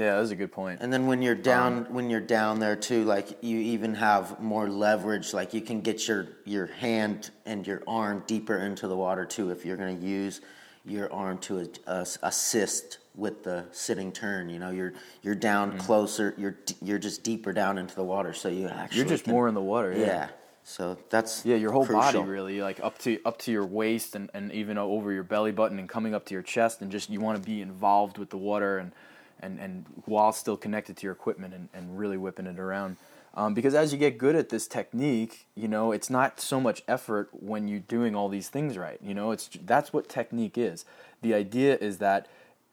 yeah, 0.00 0.16
that's 0.16 0.30
a 0.30 0.36
good 0.36 0.50
point. 0.50 0.80
And 0.80 0.90
then 0.90 1.06
when 1.06 1.20
you're 1.20 1.34
down, 1.34 1.86
um, 1.86 1.92
when 1.92 2.08
you're 2.08 2.20
down 2.20 2.58
there 2.58 2.74
too, 2.74 3.04
like 3.04 3.42
you 3.42 3.58
even 3.58 3.94
have 3.94 4.40
more 4.40 4.68
leverage. 4.68 5.34
Like 5.34 5.52
you 5.52 5.60
can 5.60 5.82
get 5.82 6.08
your 6.08 6.26
your 6.46 6.66
hand 6.66 7.30
and 7.44 7.66
your 7.66 7.82
arm 7.86 8.24
deeper 8.26 8.56
into 8.56 8.88
the 8.88 8.96
water 8.96 9.26
too 9.26 9.50
if 9.50 9.66
you're 9.66 9.76
going 9.76 10.00
to 10.00 10.06
use 10.06 10.40
your 10.86 11.12
arm 11.12 11.36
to 11.38 11.70
uh, 11.86 12.04
assist 12.22 12.98
with 13.14 13.44
the 13.44 13.66
sitting 13.72 14.10
turn. 14.10 14.48
You 14.48 14.58
know, 14.58 14.70
you're 14.70 14.94
you're 15.22 15.34
down 15.34 15.70
mm-hmm. 15.72 15.80
closer. 15.80 16.34
You're 16.38 16.56
you're 16.80 16.98
just 16.98 17.22
deeper 17.22 17.52
down 17.52 17.76
into 17.76 17.94
the 17.94 18.04
water, 18.04 18.32
so 18.32 18.48
you 18.48 18.68
actually 18.68 19.00
you're 19.00 19.08
just 19.08 19.24
can, 19.24 19.34
more 19.34 19.48
in 19.48 19.54
the 19.54 19.60
water. 19.60 19.92
Yeah. 19.92 20.06
yeah. 20.06 20.28
So 20.64 20.96
that's 21.10 21.44
yeah, 21.44 21.56
your 21.56 21.72
whole 21.72 21.84
crucial. 21.84 22.22
body 22.22 22.30
really, 22.30 22.62
like 22.62 22.80
up 22.82 22.98
to 23.00 23.20
up 23.26 23.38
to 23.40 23.52
your 23.52 23.66
waist 23.66 24.14
and, 24.14 24.30
and 24.32 24.50
even 24.52 24.78
over 24.78 25.12
your 25.12 25.24
belly 25.24 25.52
button 25.52 25.78
and 25.78 25.88
coming 25.88 26.14
up 26.14 26.24
to 26.26 26.34
your 26.34 26.42
chest, 26.42 26.80
and 26.80 26.90
just 26.90 27.10
you 27.10 27.20
want 27.20 27.36
to 27.36 27.42
be 27.42 27.60
involved 27.60 28.16
with 28.16 28.30
the 28.30 28.38
water 28.38 28.78
and 28.78 28.92
and 29.40 29.58
and 29.58 29.86
while 30.06 30.32
still 30.32 30.56
connected 30.56 30.96
to 30.98 31.04
your 31.04 31.12
equipment 31.12 31.54
and, 31.54 31.68
and 31.74 31.98
really 31.98 32.16
whipping 32.16 32.46
it 32.46 32.58
around. 32.58 32.96
Um, 33.34 33.54
because 33.54 33.74
as 33.74 33.92
you 33.92 33.98
get 33.98 34.18
good 34.18 34.34
at 34.34 34.48
this 34.48 34.66
technique, 34.66 35.46
you 35.54 35.68
know, 35.68 35.92
it's 35.92 36.10
not 36.10 36.40
so 36.40 36.60
much 36.60 36.82
effort 36.88 37.28
when 37.32 37.68
you're 37.68 37.78
doing 37.78 38.16
all 38.16 38.28
these 38.28 38.48
things 38.48 38.76
right. 38.76 38.98
You 39.00 39.14
know, 39.14 39.30
it's 39.30 39.48
that's 39.64 39.92
what 39.92 40.08
technique 40.08 40.58
is. 40.58 40.84
The 41.22 41.34
idea 41.34 41.76
is 41.78 41.98
that 41.98 42.26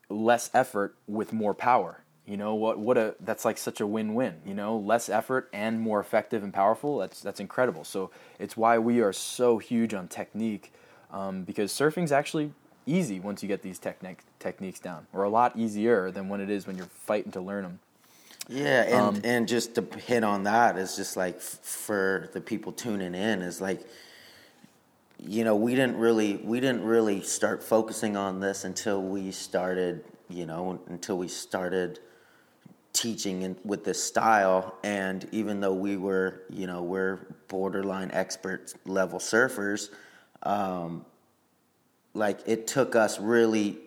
less 0.09 0.49
effort 0.53 0.95
with 1.07 1.31
more 1.31 1.53
power. 1.53 2.01
You 2.25 2.37
know 2.37 2.55
what? 2.55 2.79
What 2.79 2.97
a 2.97 3.15
that's 3.19 3.45
like 3.45 3.57
such 3.57 3.79
a 3.79 3.87
win-win. 3.87 4.35
You 4.45 4.53
know, 4.53 4.77
less 4.77 5.09
effort 5.09 5.47
and 5.53 5.79
more 5.79 5.99
effective 5.99 6.43
and 6.43 6.53
powerful. 6.53 6.97
That's 6.97 7.21
that's 7.21 7.39
incredible. 7.39 7.83
So 7.83 8.09
it's 8.39 8.57
why 8.57 8.79
we 8.79 8.99
are 8.99 9.13
so 9.13 9.59
huge 9.59 9.93
on 9.93 10.07
technique, 10.07 10.73
um, 11.11 11.43
because 11.43 11.71
surfing's 11.71 12.11
actually 12.11 12.51
easy 12.87 13.19
once 13.19 13.43
you 13.43 13.47
get 13.47 13.61
these 13.61 13.77
technique 13.77 14.19
techniques 14.39 14.79
down, 14.79 15.05
or 15.13 15.23
a 15.23 15.29
lot 15.29 15.55
easier 15.55 16.09
than 16.09 16.29
when 16.29 16.41
it 16.41 16.49
is 16.49 16.65
when 16.65 16.77
you're 16.77 16.87
fighting 16.87 17.31
to 17.33 17.41
learn 17.41 17.63
them. 17.63 17.79
Yeah, 18.49 18.83
and 18.83 19.17
um, 19.17 19.21
and 19.23 19.47
just 19.47 19.75
to 19.75 19.81
hit 19.99 20.23
on 20.23 20.43
that 20.43 20.77
is 20.77 20.95
just 20.95 21.17
like 21.17 21.35
f- 21.35 21.59
for 21.61 22.29
the 22.33 22.39
people 22.39 22.71
tuning 22.71 23.13
in 23.13 23.41
is 23.41 23.59
like 23.59 23.85
you 25.19 25.43
know 25.43 25.55
we 25.55 25.75
didn't 25.75 25.97
really 25.97 26.37
we 26.37 26.59
didn't 26.59 26.83
really 26.83 27.21
start 27.21 27.61
focusing 27.61 28.15
on 28.15 28.39
this 28.39 28.63
until 28.63 29.01
we 29.01 29.31
started 29.31 30.03
you 30.29 30.45
know 30.45 30.79
until 30.87 31.17
we 31.17 31.27
started 31.27 31.99
teaching 32.93 33.41
in, 33.41 33.57
with 33.63 33.83
this 33.83 34.01
style 34.01 34.75
and 34.83 35.27
even 35.31 35.59
though 35.59 35.73
we 35.73 35.97
were 35.97 36.43
you 36.49 36.67
know 36.67 36.81
we're 36.83 37.35
borderline 37.47 38.09
expert 38.11 38.73
level 38.85 39.19
surfers 39.19 39.89
um, 40.43 41.05
like 42.17 42.39
it 42.47 42.67
took 42.67 42.95
us 42.95 43.19
really 43.19 43.77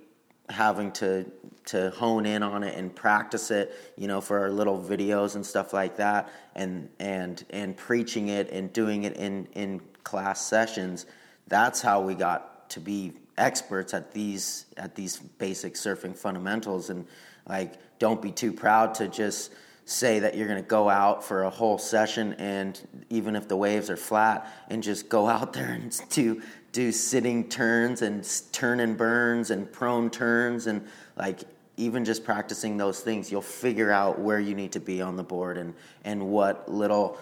having 0.49 0.92
to 0.92 1.30
to 1.66 1.90
hone 1.90 2.26
in 2.26 2.42
on 2.42 2.62
it 2.62 2.76
and 2.76 2.94
practice 2.94 3.50
it, 3.50 3.72
you 3.96 4.08
know, 4.08 4.20
for 4.20 4.38
our 4.40 4.50
little 4.50 4.82
videos 4.82 5.34
and 5.34 5.44
stuff 5.44 5.72
like 5.72 5.96
that, 5.96 6.30
and 6.54 6.88
and 6.99 7.44
and 7.50 7.76
preaching 7.76 8.28
it 8.28 8.50
and 8.50 8.72
doing 8.72 9.04
it 9.04 9.16
in 9.16 9.46
in 9.54 9.80
class 10.04 10.46
sessions. 10.46 11.06
That's 11.49 11.82
how 11.82 12.00
we 12.00 12.14
got 12.14 12.70
to 12.70 12.80
be 12.80 13.12
experts 13.37 13.94
at 13.94 14.12
these 14.12 14.66
at 14.76 14.94
these 14.94 15.18
basic 15.18 15.75
surfing 15.75 16.16
fundamentals 16.16 16.90
and 16.90 17.06
like 17.49 17.75
don't 17.99 18.20
be 18.20 18.30
too 18.30 18.52
proud 18.52 18.94
to 18.94 19.08
just 19.08 19.52
say 19.87 20.20
that 20.20 20.37
you're 20.37 20.46
going 20.46 20.62
to 20.62 20.68
go 20.68 20.88
out 20.88 21.25
for 21.25 21.42
a 21.42 21.50
whole 21.50 21.78
session 21.78 22.34
and 22.34 22.80
even 23.08 23.34
if 23.34 23.49
the 23.49 23.56
waves 23.56 23.90
are 23.90 23.96
flat 23.96 24.46
and 24.68 24.82
just 24.82 25.08
go 25.08 25.26
out 25.37 25.52
there 25.52 25.72
and 25.72 26.00
do 26.10 26.40
do 26.72 26.92
sitting 26.92 27.48
turns 27.48 28.02
and 28.02 28.28
turn 28.52 28.80
and 28.80 28.96
burns 28.96 29.50
and 29.50 29.70
prone 29.72 30.10
turns 30.10 30.66
and 30.66 30.86
like 31.16 31.40
even 31.76 32.04
just 32.04 32.24
practicing 32.24 32.76
those 32.76 33.00
things 33.00 33.30
you'll 33.30 33.40
figure 33.40 33.90
out 33.90 34.18
where 34.18 34.38
you 34.38 34.54
need 34.54 34.72
to 34.72 34.80
be 34.80 35.00
on 35.00 35.16
the 35.16 35.22
board 35.22 35.56
and 35.58 35.74
and 36.04 36.22
what 36.22 36.70
little 36.70 37.18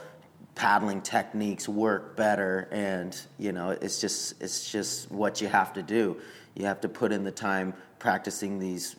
paddling 0.59 1.01
techniques 1.01 1.69
work 1.69 2.17
better 2.17 2.69
and 2.73 3.23
you 3.39 3.53
know 3.53 3.71
it's 3.71 4.01
just 4.01 4.43
it's 4.43 4.73
just 4.73 5.09
what 5.09 5.41
you 5.41 5.47
have 5.47 5.73
to 5.73 5.83
do. 5.83 6.17
You 6.57 6.67
have 6.67 6.81
to 6.81 6.89
put 6.89 7.13
in 7.13 7.23
the 7.23 7.31
time 7.31 7.73
practicing 8.01 8.59
these 8.59 8.97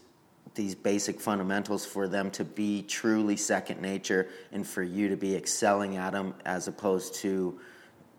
these 0.55 0.73
basic 0.73 1.19
fundamentals 1.19 1.85
for 1.85 2.07
them 2.07 2.31
to 2.31 2.45
be 2.45 2.83
truly 2.83 3.35
second 3.35 3.81
nature 3.81 4.29
and 4.53 4.65
for 4.65 4.81
you 4.81 5.09
to 5.09 5.17
be 5.17 5.35
excelling 5.35 5.97
at 5.97 6.13
them 6.13 6.33
as 6.45 6.69
opposed 6.69 7.13
to 7.15 7.59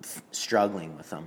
f- 0.02 0.22
struggling 0.32 0.94
with 0.96 1.08
them 1.08 1.26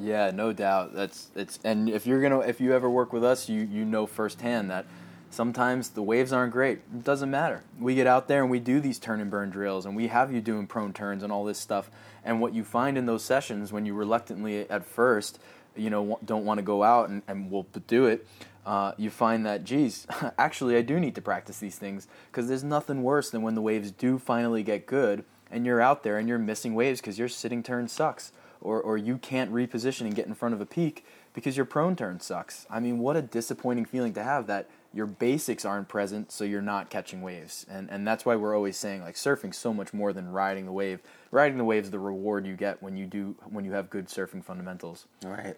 yeah 0.00 0.30
no 0.30 0.52
doubt 0.52 0.94
that's 0.94 1.28
it's 1.34 1.58
and 1.64 1.88
if 1.88 2.06
you're 2.06 2.20
gonna 2.20 2.40
if 2.40 2.60
you 2.60 2.72
ever 2.72 2.88
work 2.88 3.12
with 3.12 3.24
us 3.24 3.48
you 3.48 3.62
you 3.62 3.84
know 3.84 4.06
firsthand 4.06 4.70
that 4.70 4.86
Sometimes 5.30 5.90
the 5.90 6.02
waves 6.02 6.32
aren't 6.32 6.52
great. 6.52 6.78
It 6.92 7.04
doesn't 7.04 7.30
matter. 7.30 7.62
We 7.78 7.94
get 7.94 8.06
out 8.06 8.28
there 8.28 8.42
and 8.42 8.50
we 8.50 8.60
do 8.60 8.80
these 8.80 8.98
turn 8.98 9.20
and 9.20 9.30
burn 9.30 9.50
drills 9.50 9.84
and 9.84 9.94
we 9.94 10.06
have 10.08 10.32
you 10.32 10.40
doing 10.40 10.66
prone 10.66 10.92
turns 10.92 11.22
and 11.22 11.30
all 11.30 11.44
this 11.44 11.58
stuff. 11.58 11.90
And 12.24 12.40
what 12.40 12.54
you 12.54 12.64
find 12.64 12.96
in 12.96 13.06
those 13.06 13.24
sessions 13.24 13.72
when 13.72 13.84
you 13.84 13.94
reluctantly 13.94 14.68
at 14.70 14.86
first, 14.86 15.38
you 15.76 15.90
know, 15.90 16.18
don't 16.24 16.44
want 16.44 16.58
to 16.58 16.62
go 16.62 16.82
out 16.82 17.10
and, 17.10 17.22
and 17.28 17.50
will 17.50 17.66
do 17.86 18.06
it, 18.06 18.26
uh, 18.64 18.92
you 18.96 19.10
find 19.10 19.44
that, 19.44 19.64
geez, 19.64 20.06
actually 20.38 20.76
I 20.76 20.82
do 20.82 20.98
need 20.98 21.14
to 21.16 21.22
practice 21.22 21.58
these 21.58 21.76
things 21.76 22.08
because 22.30 22.48
there's 22.48 22.64
nothing 22.64 23.02
worse 23.02 23.30
than 23.30 23.42
when 23.42 23.54
the 23.54 23.62
waves 23.62 23.90
do 23.90 24.18
finally 24.18 24.62
get 24.62 24.86
good 24.86 25.24
and 25.50 25.66
you're 25.66 25.80
out 25.80 26.02
there 26.04 26.18
and 26.18 26.28
you're 26.28 26.38
missing 26.38 26.74
waves 26.74 27.00
because 27.00 27.18
your 27.18 27.28
sitting 27.28 27.62
turn 27.62 27.86
sucks 27.88 28.32
or, 28.60 28.80
or 28.80 28.96
you 28.96 29.18
can't 29.18 29.52
reposition 29.52 30.02
and 30.02 30.14
get 30.14 30.26
in 30.26 30.34
front 30.34 30.54
of 30.54 30.60
a 30.60 30.66
peak 30.66 31.04
because 31.34 31.56
your 31.56 31.66
prone 31.66 31.96
turn 31.96 32.20
sucks. 32.20 32.66
I 32.70 32.80
mean, 32.80 32.98
what 32.98 33.16
a 33.16 33.22
disappointing 33.22 33.84
feeling 33.84 34.12
to 34.14 34.22
have 34.22 34.46
that 34.46 34.68
your 34.92 35.06
basics 35.06 35.64
aren't 35.64 35.88
present, 35.88 36.32
so 36.32 36.44
you're 36.44 36.62
not 36.62 36.90
catching 36.90 37.20
waves. 37.20 37.66
And 37.68 37.90
and 37.90 38.06
that's 38.06 38.24
why 38.24 38.36
we're 38.36 38.56
always 38.56 38.76
saying 38.76 39.02
like 39.02 39.16
surfing 39.16 39.54
so 39.54 39.72
much 39.74 39.92
more 39.92 40.12
than 40.12 40.32
riding 40.32 40.64
the 40.66 40.72
wave. 40.72 41.00
Riding 41.30 41.58
the 41.58 41.64
wave 41.64 41.84
is 41.84 41.90
the 41.90 41.98
reward 41.98 42.46
you 42.46 42.56
get 42.56 42.82
when 42.82 42.96
you 42.96 43.06
do 43.06 43.36
when 43.48 43.64
you 43.64 43.72
have 43.72 43.90
good 43.90 44.08
surfing 44.08 44.42
fundamentals. 44.42 45.06
All 45.24 45.32
right. 45.32 45.56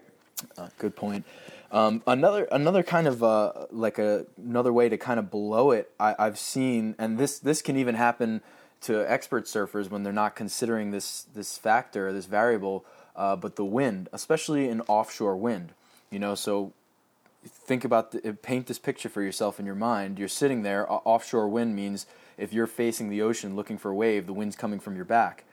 Uh, 0.57 0.69
good 0.77 0.95
point. 0.95 1.25
Um, 1.71 2.03
another 2.05 2.47
another 2.51 2.83
kind 2.83 3.07
of 3.07 3.23
uh, 3.23 3.67
like 3.71 3.99
a 3.99 4.25
another 4.37 4.73
way 4.73 4.89
to 4.89 4.97
kind 4.97 5.19
of 5.19 5.31
blow 5.31 5.71
it. 5.71 5.91
I, 5.99 6.15
I've 6.19 6.37
seen, 6.37 6.95
and 6.97 7.17
this 7.17 7.39
this 7.39 7.61
can 7.61 7.77
even 7.77 7.95
happen 7.95 8.41
to 8.81 9.09
expert 9.11 9.45
surfers 9.45 9.89
when 9.89 10.03
they're 10.03 10.13
not 10.13 10.35
considering 10.35 10.91
this 10.91 11.25
this 11.33 11.57
factor, 11.57 12.11
this 12.11 12.25
variable. 12.25 12.85
Uh, 13.15 13.35
but 13.35 13.57
the 13.57 13.65
wind, 13.65 14.07
especially 14.13 14.69
in 14.69 14.79
offshore 14.81 15.35
wind, 15.35 15.73
you 16.09 16.17
know, 16.17 16.33
so 16.33 16.71
think 17.45 17.83
about 17.83 18.11
the, 18.11 18.33
paint 18.33 18.67
this 18.67 18.79
picture 18.79 19.09
for 19.09 19.21
yourself 19.21 19.59
in 19.59 19.65
your 19.65 19.75
mind. 19.75 20.19
You're 20.19 20.27
sitting 20.27 20.63
there. 20.63 20.85
Offshore 20.89 21.49
wind 21.49 21.75
means 21.75 22.05
if 22.37 22.53
you're 22.53 22.67
facing 22.67 23.09
the 23.09 23.21
ocean 23.21 23.55
looking 23.55 23.77
for 23.77 23.91
a 23.91 23.95
wave, 23.95 24.27
the 24.27 24.33
wind's 24.33 24.55
coming 24.55 24.79
from 24.79 24.95
your 24.95 25.05
back. 25.05 25.43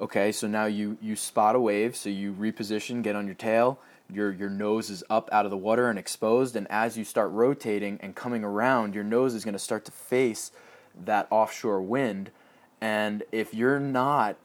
Okay, 0.00 0.32
so 0.32 0.48
now 0.48 0.64
you 0.64 0.98
you 1.00 1.14
spot 1.14 1.54
a 1.54 1.60
wave, 1.60 1.94
so 1.94 2.08
you 2.08 2.32
reposition, 2.32 3.02
get 3.02 3.14
on 3.14 3.26
your 3.26 3.36
tail. 3.36 3.78
Your 4.12 4.32
your 4.32 4.50
nose 4.50 4.90
is 4.90 5.04
up 5.08 5.28
out 5.32 5.44
of 5.44 5.50
the 5.50 5.56
water 5.56 5.88
and 5.88 5.98
exposed, 5.98 6.56
and 6.56 6.66
as 6.68 6.98
you 6.98 7.04
start 7.04 7.30
rotating 7.30 7.98
and 8.02 8.16
coming 8.16 8.42
around, 8.42 8.94
your 8.94 9.04
nose 9.04 9.34
is 9.34 9.44
going 9.44 9.52
to 9.52 9.58
start 9.58 9.84
to 9.84 9.92
face 9.92 10.50
that 11.04 11.28
offshore 11.30 11.80
wind. 11.80 12.30
And 12.84 13.22
if 13.32 13.54
you're 13.54 13.80
not 13.80 14.36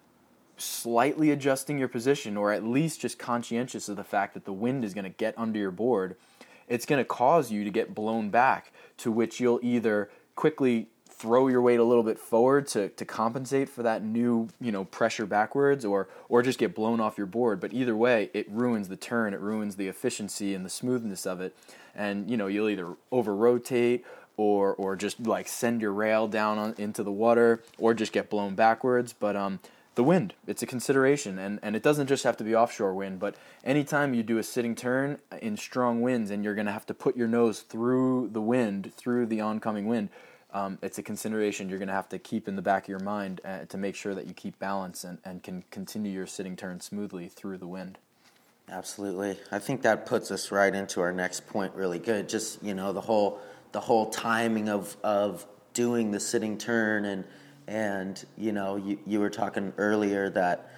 slightly 0.55 1.29
adjusting 1.29 1.77
your 1.77 1.89
position, 1.89 2.37
or 2.37 2.53
at 2.53 2.63
least 2.63 3.01
just 3.01 3.19
conscientious 3.19 3.89
of 3.89 3.97
the 3.97 4.03
fact 4.05 4.33
that 4.33 4.45
the 4.45 4.53
wind 4.53 4.85
is 4.85 4.93
going 4.93 5.03
to 5.03 5.09
get 5.09 5.33
under 5.37 5.59
your 5.59 5.71
board, 5.71 6.15
it's 6.69 6.85
going 6.85 6.99
to 7.01 7.03
cause 7.03 7.51
you 7.51 7.65
to 7.65 7.69
get 7.69 7.93
blown 7.93 8.29
back, 8.29 8.71
to 8.99 9.11
which 9.11 9.41
you'll 9.41 9.59
either 9.61 10.09
quickly 10.37 10.87
throw 11.09 11.49
your 11.49 11.61
weight 11.61 11.81
a 11.81 11.83
little 11.83 12.01
bit 12.01 12.17
forward 12.17 12.65
to, 12.67 12.87
to 12.87 13.03
compensate 13.03 13.67
for 13.67 13.83
that 13.83 14.03
new 14.05 14.47
you 14.61 14.71
know 14.71 14.85
pressure 14.85 15.25
backwards 15.25 15.83
or 15.83 16.07
or 16.29 16.41
just 16.41 16.57
get 16.57 16.73
blown 16.73 17.01
off 17.01 17.17
your 17.17 17.27
board. 17.27 17.59
But 17.59 17.73
either 17.73 17.93
way 17.93 18.29
it 18.33 18.49
ruins 18.49 18.87
the 18.87 18.95
turn 18.95 19.33
it 19.33 19.41
ruins 19.41 19.75
the 19.75 19.89
efficiency 19.89 20.53
and 20.53 20.63
the 20.63 20.69
smoothness 20.69 21.25
of 21.25 21.41
it. 21.41 21.53
And 21.93 22.31
you 22.31 22.37
know 22.37 22.47
you'll 22.47 22.69
either 22.69 22.93
over 23.11 23.35
rotate 23.35 24.05
or 24.39 24.73
or 24.75 24.95
just 24.95 25.19
like 25.25 25.47
send 25.47 25.81
your 25.81 25.91
rail 25.91 26.27
down 26.27 26.57
on, 26.57 26.75
into 26.77 27.03
the 27.03 27.11
water 27.11 27.61
or 27.77 27.93
just 27.93 28.11
get 28.11 28.29
blown 28.29 28.55
backwards 28.55 29.13
but 29.13 29.35
um 29.35 29.59
the 29.99 30.03
wind. 30.03 30.33
It's 30.47 30.63
a 30.63 30.65
consideration, 30.65 31.37
and, 31.37 31.59
and 31.61 31.75
it 31.75 31.83
doesn't 31.83 32.07
just 32.07 32.23
have 32.23 32.37
to 32.37 32.43
be 32.45 32.55
offshore 32.55 32.93
wind, 32.93 33.19
but 33.19 33.35
anytime 33.65 34.13
you 34.13 34.23
do 34.23 34.37
a 34.37 34.43
sitting 34.43 34.73
turn 34.73 35.19
in 35.41 35.57
strong 35.57 35.99
winds 36.01 36.31
and 36.31 36.41
you're 36.41 36.55
going 36.55 36.67
to 36.67 36.71
have 36.71 36.85
to 36.85 36.93
put 36.93 37.17
your 37.17 37.27
nose 37.27 37.59
through 37.59 38.29
the 38.31 38.39
wind, 38.39 38.93
through 38.95 39.25
the 39.25 39.41
oncoming 39.41 39.87
wind, 39.87 40.07
um, 40.53 40.77
it's 40.81 40.97
a 40.97 41.03
consideration 41.03 41.67
you're 41.67 41.79
going 41.79 41.89
to 41.89 41.93
have 41.93 42.07
to 42.09 42.17
keep 42.17 42.47
in 42.47 42.55
the 42.55 42.61
back 42.61 42.83
of 42.83 42.87
your 42.87 42.99
mind 42.99 43.41
uh, 43.43 43.65
to 43.65 43.77
make 43.77 43.93
sure 43.93 44.15
that 44.15 44.25
you 44.25 44.33
keep 44.33 44.57
balance 44.57 45.03
and, 45.03 45.17
and 45.25 45.43
can 45.43 45.65
continue 45.69 46.13
your 46.13 46.25
sitting 46.25 46.55
turn 46.55 46.79
smoothly 46.79 47.27
through 47.27 47.57
the 47.57 47.67
wind. 47.67 47.97
Absolutely. 48.71 49.37
I 49.51 49.59
think 49.59 49.81
that 49.81 50.05
puts 50.05 50.31
us 50.31 50.49
right 50.49 50.73
into 50.73 51.01
our 51.01 51.11
next 51.11 51.45
point 51.47 51.75
really 51.75 51.99
good. 51.99 52.29
Just, 52.29 52.63
you 52.63 52.73
know, 52.73 52.93
the 52.93 53.01
whole 53.01 53.41
the 53.71 53.79
whole 53.79 54.09
timing 54.09 54.69
of 54.69 54.95
of 55.03 55.45
doing 55.73 56.11
the 56.11 56.19
sitting 56.19 56.57
turn 56.57 57.05
and 57.05 57.23
and 57.69 58.25
you 58.35 58.51
know, 58.51 58.77
you, 58.77 58.97
you 59.05 59.19
were 59.19 59.29
talking 59.29 59.73
earlier 59.77 60.29
that 60.31 60.71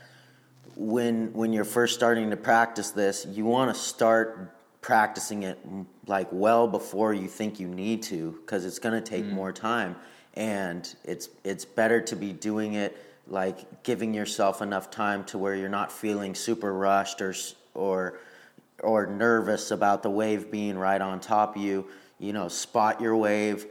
when 0.75 1.31
when 1.33 1.53
you're 1.53 1.63
first 1.63 1.95
starting 1.95 2.29
to 2.31 2.37
practice 2.37 2.91
this, 2.91 3.25
you 3.29 3.45
want 3.45 3.73
to 3.73 3.79
start 3.79 4.55
practicing 4.81 5.43
it 5.43 5.59
like 6.07 6.27
well 6.31 6.67
before 6.67 7.13
you 7.13 7.27
think 7.27 7.59
you 7.59 7.67
need 7.67 8.01
to 8.03 8.31
because 8.41 8.65
it's 8.65 8.79
going 8.79 9.01
to 9.01 9.09
take 9.09 9.23
mm. 9.23 9.31
more 9.31 9.51
time 9.51 9.95
and 10.33 10.95
it's 11.03 11.29
it's 11.43 11.65
better 11.65 12.01
to 12.01 12.15
be 12.15 12.33
doing 12.33 12.73
it 12.73 12.97
like 13.27 13.83
giving 13.83 14.11
yourself 14.11 14.59
enough 14.59 14.89
time 14.89 15.23
to 15.23 15.37
where 15.37 15.55
you're 15.55 15.69
not 15.69 15.91
feeling 15.91 16.33
super 16.33 16.73
rushed 16.73 17.21
or 17.21 17.35
or 17.75 18.19
or 18.79 19.05
nervous 19.05 19.69
about 19.69 20.01
the 20.01 20.09
wave 20.09 20.49
being 20.49 20.75
right 20.75 21.01
on 21.01 21.19
top 21.19 21.55
of 21.55 21.61
you 21.61 21.87
you 22.21 22.31
know 22.31 22.47
spot 22.47 23.01
your 23.01 23.17
wave 23.17 23.65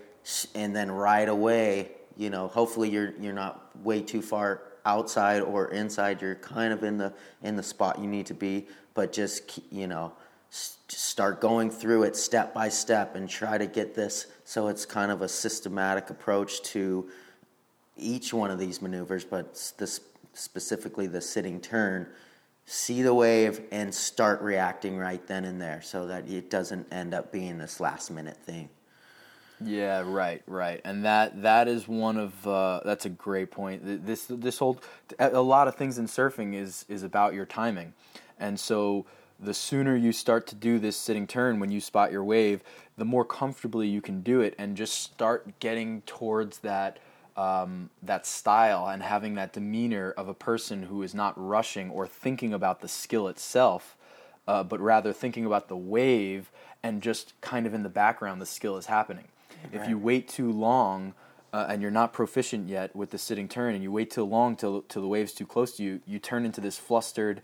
and 0.55 0.77
then 0.77 0.91
right 0.91 1.29
away 1.29 1.93
you 2.21 2.29
know, 2.29 2.49
hopefully 2.49 2.91
you're 2.91 3.15
you're 3.19 3.33
not 3.33 3.75
way 3.83 4.03
too 4.03 4.21
far 4.21 4.61
outside 4.85 5.41
or 5.41 5.69
inside. 5.69 6.21
You're 6.21 6.35
kind 6.35 6.71
of 6.71 6.85
in 6.85 6.99
the 6.99 7.15
in 7.43 7.57
the 7.57 7.63
spot 7.63 7.99
you 7.99 8.07
need 8.07 8.27
to 8.27 8.35
be, 8.35 8.67
but 8.93 9.11
just 9.11 9.59
you 9.73 9.87
know, 9.87 10.13
start 10.51 11.41
going 11.41 11.71
through 11.71 12.03
it 12.03 12.15
step 12.15 12.53
by 12.53 12.69
step 12.69 13.17
and 13.17 13.27
try 13.27 13.57
to 13.57 13.67
get 13.67 13.95
this 13.95 14.27
so 14.45 14.69
it's 14.69 14.85
kind 14.85 15.11
of 15.11 15.23
a 15.23 15.29
systematic 15.29 16.11
approach 16.11 16.61
to 16.63 17.09
each 17.97 18.35
one 18.35 18.51
of 18.51 18.59
these 18.59 18.83
maneuvers, 18.83 19.25
but 19.25 19.73
this 19.79 20.03
specifically 20.35 21.07
the 21.07 21.23
sitting 21.23 21.59
turn. 21.59 22.07
See 22.73 23.03
the 23.03 23.13
wave 23.13 23.63
and 23.73 23.93
start 23.93 24.41
reacting 24.43 24.97
right 24.97 25.27
then 25.27 25.45
and 25.45 25.61
there, 25.61 25.83
so 25.83 26.07
that 26.07 26.29
it 26.29 26.51
doesn't 26.51 26.87
end 26.93 27.15
up 27.15 27.33
being 27.33 27.59
this 27.59 27.81
last 27.81 28.13
minute 28.13 28.37
thing. 28.37 28.69
Yeah, 29.61 30.05
right, 30.07 30.41
right, 30.47 30.81
and 30.85 31.05
that 31.05 31.43
that 31.43 31.67
is 31.67 31.89
one 31.89 32.17
of 32.17 32.47
uh, 32.47 32.79
that's 32.85 33.07
a 33.07 33.09
great 33.09 33.51
point. 33.51 34.07
This 34.07 34.27
this 34.29 34.59
whole 34.59 34.81
a 35.19 35.43
lot 35.43 35.67
of 35.67 35.75
things 35.75 35.99
in 35.99 36.07
surfing 36.07 36.55
is 36.55 36.85
is 36.89 37.03
about 37.03 37.35
your 37.35 37.45
timing, 37.45 37.93
and 38.39 38.61
so 38.61 39.05
the 39.41 39.53
sooner 39.53 39.97
you 39.97 40.13
start 40.13 40.47
to 40.47 40.55
do 40.55 40.79
this 40.79 40.97
sitting 40.97 41.27
turn 41.27 41.59
when 41.59 41.73
you 41.73 41.81
spot 41.81 42.13
your 42.13 42.23
wave, 42.23 42.63
the 42.97 43.05
more 43.05 43.25
comfortably 43.25 43.89
you 43.89 44.01
can 44.01 44.21
do 44.21 44.43
it, 44.43 44.55
and 44.59 44.77
just 44.77 44.95
start 44.95 45.59
getting 45.59 46.03
towards 46.03 46.59
that 46.59 47.01
um, 47.37 47.91
that 48.03 48.27
style 48.27 48.89
and 48.89 49.03
having 49.03 49.35
that 49.35 49.53
demeanor 49.53 50.13
of 50.13 50.29
a 50.29 50.35
person 50.35 50.85
who 50.85 51.03
is 51.03 51.15
not 51.15 51.35
rushing 51.37 51.91
or 51.91 52.07
thinking 52.07 52.53
about 52.53 52.81
the 52.81 52.89
skill 52.89 53.29
itself, 53.29 53.97
uh, 54.47 54.63
but 54.63 54.81
rather 54.81 55.13
thinking 55.13 55.47
about 55.47 55.69
the 55.69 55.77
wave 55.77 56.51
and 56.83 57.03
just 57.03 57.39
kind 57.41 57.67
of 57.67 57.75
in 57.75 57.83
the 57.83 57.89
background 57.89 58.41
the 58.41 58.47
skill 58.47 58.77
is 58.77 58.87
happening. 58.87 59.29
Right. 59.65 59.83
If 59.83 59.89
you 59.89 59.99
wait 59.99 60.29
too 60.29 60.51
long 60.51 61.15
uh, 61.53 61.67
and 61.69 61.83
you're 61.83 61.91
not 61.91 62.13
proficient 62.13 62.69
yet 62.69 62.95
with 62.95 63.11
the 63.11 63.19
sitting 63.19 63.49
turn, 63.49 63.75
and 63.75 63.83
you 63.83 63.91
wait 63.91 64.11
too 64.11 64.25
long 64.25 64.57
till 64.57 64.83
till 64.83 65.03
the 65.03 65.09
wave's 65.09 65.33
too 65.33 65.47
close 65.47 65.77
to 65.77 65.83
you, 65.83 66.01
you 66.07 66.19
turn 66.19 66.45
into 66.45 66.61
this 66.61 66.79
flustered, 66.79 67.43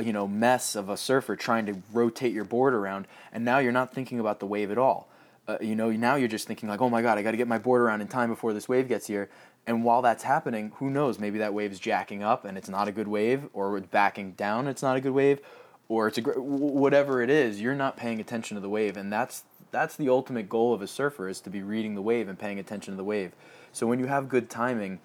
you 0.00 0.12
know, 0.12 0.28
mess 0.28 0.76
of 0.76 0.88
a 0.88 0.96
surfer 0.96 1.36
trying 1.36 1.66
to 1.66 1.76
rotate 1.92 2.32
your 2.32 2.44
board 2.44 2.74
around, 2.74 3.06
and 3.32 3.44
now 3.44 3.58
you're 3.58 3.72
not 3.72 3.92
thinking 3.92 4.20
about 4.20 4.38
the 4.38 4.46
wave 4.46 4.70
at 4.70 4.78
all. 4.78 5.08
Uh, 5.46 5.58
you 5.60 5.76
know, 5.76 5.90
now 5.90 6.14
you're 6.16 6.28
just 6.28 6.46
thinking 6.46 6.68
like, 6.68 6.80
oh 6.80 6.88
my 6.88 7.02
god, 7.02 7.18
I 7.18 7.22
got 7.22 7.32
to 7.32 7.36
get 7.36 7.48
my 7.48 7.58
board 7.58 7.82
around 7.82 8.00
in 8.00 8.08
time 8.08 8.30
before 8.30 8.52
this 8.52 8.68
wave 8.68 8.88
gets 8.88 9.06
here. 9.06 9.28
And 9.66 9.84
while 9.84 10.02
that's 10.02 10.22
happening, 10.22 10.72
who 10.76 10.90
knows? 10.90 11.18
Maybe 11.18 11.38
that 11.38 11.54
wave's 11.54 11.78
jacking 11.78 12.22
up 12.22 12.44
and 12.44 12.56
it's 12.56 12.68
not 12.68 12.88
a 12.88 12.92
good 12.92 13.08
wave, 13.08 13.48
or 13.52 13.76
it's 13.76 13.86
backing 13.86 14.32
down, 14.32 14.66
it's 14.66 14.82
not 14.82 14.96
a 14.96 15.00
good 15.00 15.12
wave, 15.12 15.40
or 15.88 16.08
it's 16.08 16.18
a 16.18 16.22
gr- 16.22 16.38
whatever 16.38 17.22
it 17.22 17.30
is, 17.30 17.60
you're 17.60 17.74
not 17.74 17.96
paying 17.96 18.20
attention 18.20 18.54
to 18.54 18.60
the 18.60 18.68
wave, 18.68 18.96
and 18.96 19.12
that's 19.12 19.44
that's 19.70 19.96
the 19.96 20.08
ultimate 20.08 20.48
goal 20.48 20.72
of 20.72 20.80
a 20.82 20.86
surfer 20.86 21.28
is 21.28 21.40
to 21.40 21.50
be 21.50 21.60
reading 21.60 21.94
the 21.96 22.02
wave 22.02 22.28
and 22.28 22.38
paying 22.38 22.60
attention 22.60 22.92
to 22.92 22.96
the 22.96 23.04
wave. 23.04 23.32
So 23.72 23.88
when 23.88 23.98
you 23.98 24.06
have 24.06 24.28
good 24.28 24.48
timing, 24.48 25.00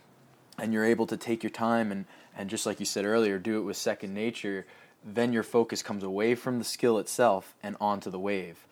and 0.61 0.73
you're 0.73 0.85
able 0.85 1.07
to 1.07 1.17
take 1.17 1.43
your 1.43 1.49
time 1.49 1.91
and 1.91 2.05
and 2.37 2.49
just 2.49 2.65
like 2.65 2.79
you 2.79 2.85
said 2.85 3.03
earlier, 3.03 3.37
do 3.37 3.59
it 3.59 3.63
with 3.63 3.75
second 3.75 4.13
nature, 4.13 4.65
then 5.03 5.33
your 5.33 5.43
focus 5.43 5.83
comes 5.83 6.03
away 6.03 6.35
from 6.35 6.57
the 6.57 6.63
skill 6.63 6.97
itself 6.97 7.53
and 7.61 7.75
onto 7.81 8.09
the 8.09 8.19
wave. 8.19 8.65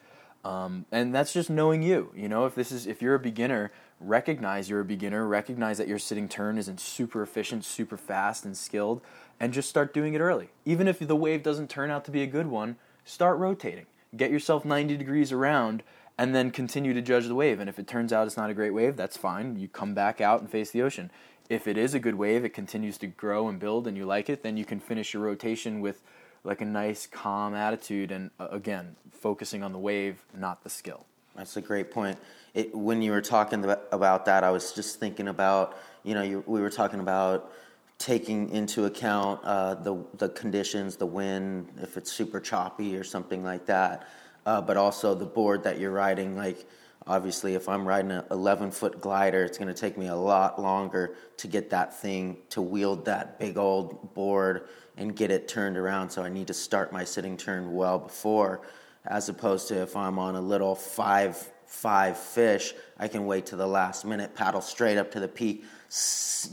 Um, 0.43 0.85
and 0.91 1.13
that's 1.13 1.33
just 1.33 1.49
knowing 1.49 1.81
you. 1.81 2.11
You 2.15 2.29
know, 2.29 2.45
if 2.45 2.55
this 2.55 2.71
is 2.71 2.87
if 2.87 3.01
you're 3.01 3.15
a 3.15 3.19
beginner, 3.19 3.71
recognize 3.99 4.69
you're 4.69 4.79
a 4.79 4.85
beginner. 4.85 5.27
Recognize 5.27 5.77
that 5.77 5.87
your 5.87 5.99
sitting 5.99 6.29
turn 6.29 6.57
isn't 6.57 6.79
super 6.79 7.21
efficient, 7.21 7.65
super 7.65 7.97
fast, 7.97 8.45
and 8.45 8.55
skilled, 8.55 9.01
and 9.39 9.53
just 9.53 9.69
start 9.69 9.93
doing 9.93 10.13
it 10.13 10.21
early. 10.21 10.49
Even 10.65 10.87
if 10.87 10.99
the 10.99 11.15
wave 11.15 11.43
doesn't 11.43 11.69
turn 11.69 11.91
out 11.91 12.05
to 12.05 12.11
be 12.11 12.23
a 12.23 12.27
good 12.27 12.47
one, 12.47 12.77
start 13.03 13.37
rotating. 13.37 13.85
Get 14.15 14.31
yourself 14.31 14.63
90 14.63 14.95
degrees 14.95 15.31
around, 15.31 15.83
and 16.17 16.33
then 16.33 16.51
continue 16.51 16.93
to 16.93 17.01
judge 17.01 17.27
the 17.27 17.35
wave. 17.35 17.59
And 17.59 17.69
if 17.69 17.77
it 17.77 17.87
turns 17.87 18.13
out 18.13 18.25
it's 18.25 18.37
not 18.37 18.49
a 18.49 18.55
great 18.55 18.73
wave, 18.73 18.95
that's 18.95 19.17
fine. 19.17 19.57
You 19.57 19.67
come 19.67 19.93
back 19.93 20.21
out 20.21 20.39
and 20.41 20.49
face 20.49 20.71
the 20.71 20.81
ocean. 20.81 21.11
If 21.49 21.67
it 21.67 21.77
is 21.77 21.93
a 21.93 21.99
good 21.99 22.15
wave, 22.15 22.43
it 22.43 22.53
continues 22.53 22.97
to 22.99 23.07
grow 23.07 23.47
and 23.47 23.59
build, 23.59 23.87
and 23.87 23.95
you 23.95 24.05
like 24.05 24.29
it, 24.29 24.43
then 24.43 24.57
you 24.57 24.65
can 24.65 24.79
finish 24.79 25.13
your 25.13 25.23
rotation 25.23 25.79
with 25.79 26.01
like 26.47 26.61
a 26.61 26.65
nice 26.65 27.05
calm 27.05 27.53
attitude 27.53 28.09
and 28.11 28.31
uh, 28.39 28.47
again 28.49 28.95
focusing 29.11 29.61
on 29.63 29.73
the 29.73 29.79
wave 29.79 30.23
not 30.35 30.63
the 30.63 30.69
skill. 30.69 31.05
That's 31.35 31.57
a 31.57 31.61
great 31.61 31.91
point. 31.91 32.17
It, 32.53 32.73
when 32.73 33.01
you 33.03 33.11
were 33.11 33.21
talking 33.21 33.63
about 33.91 34.25
that 34.25 34.43
i 34.43 34.49
was 34.49 34.71
just 34.71 34.99
thinking 34.99 35.27
about 35.27 35.77
you 36.03 36.15
know 36.15 36.23
you, 36.23 36.43
we 36.47 36.61
were 36.61 36.71
talking 36.71 36.99
about 36.99 37.51
taking 37.99 38.49
into 38.49 38.85
account 38.85 39.43
uh, 39.43 39.75
the, 39.75 40.03
the 40.17 40.29
conditions 40.29 40.95
the 40.95 41.05
wind 41.05 41.67
if 41.81 41.97
it's 41.97 42.11
super 42.11 42.39
choppy 42.39 42.95
or 42.95 43.03
something 43.03 43.43
like 43.43 43.67
that 43.67 44.07
uh, 44.47 44.61
but 44.61 44.77
also 44.77 45.13
the 45.13 45.25
board 45.25 45.63
that 45.63 45.79
you're 45.79 45.91
riding 45.91 46.35
like 46.35 46.65
obviously 47.07 47.55
if 47.55 47.67
i'm 47.69 47.87
riding 47.87 48.11
an 48.11 48.23
11 48.31 48.71
foot 48.71 48.99
glider 49.01 49.43
it's 49.43 49.57
going 49.57 49.67
to 49.67 49.79
take 49.79 49.97
me 49.97 50.07
a 50.07 50.15
lot 50.15 50.61
longer 50.61 51.15
to 51.37 51.47
get 51.47 51.69
that 51.69 51.99
thing 51.99 52.37
to 52.49 52.61
wield 52.61 53.05
that 53.05 53.39
big 53.39 53.57
old 53.57 54.13
board 54.13 54.67
and 54.97 55.15
get 55.15 55.31
it 55.31 55.47
turned 55.47 55.77
around. 55.77 56.09
So 56.09 56.23
I 56.23 56.29
need 56.29 56.47
to 56.47 56.53
start 56.53 56.91
my 56.91 57.03
sitting 57.03 57.37
turn 57.37 57.73
well 57.73 57.99
before, 57.99 58.61
as 59.05 59.29
opposed 59.29 59.67
to 59.69 59.81
if 59.81 59.95
I'm 59.95 60.19
on 60.19 60.35
a 60.35 60.41
little 60.41 60.75
five 60.75 61.51
five 61.67 62.17
fish, 62.17 62.73
I 62.97 63.09
can 63.09 63.25
wait 63.25 63.47
to 63.47 63.57
the 63.57 63.67
last 63.67 64.05
minute, 64.05 64.33
paddle 64.35 64.61
straight 64.61 64.97
up 64.97 65.11
to 65.11 65.19
the 65.19 65.27
peak, 65.27 65.65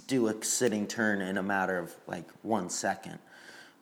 do 0.08 0.26
a 0.26 0.44
sitting 0.44 0.88
turn 0.88 1.20
in 1.20 1.38
a 1.38 1.42
matter 1.42 1.78
of 1.78 1.94
like 2.06 2.28
one 2.42 2.68
second. 2.68 3.18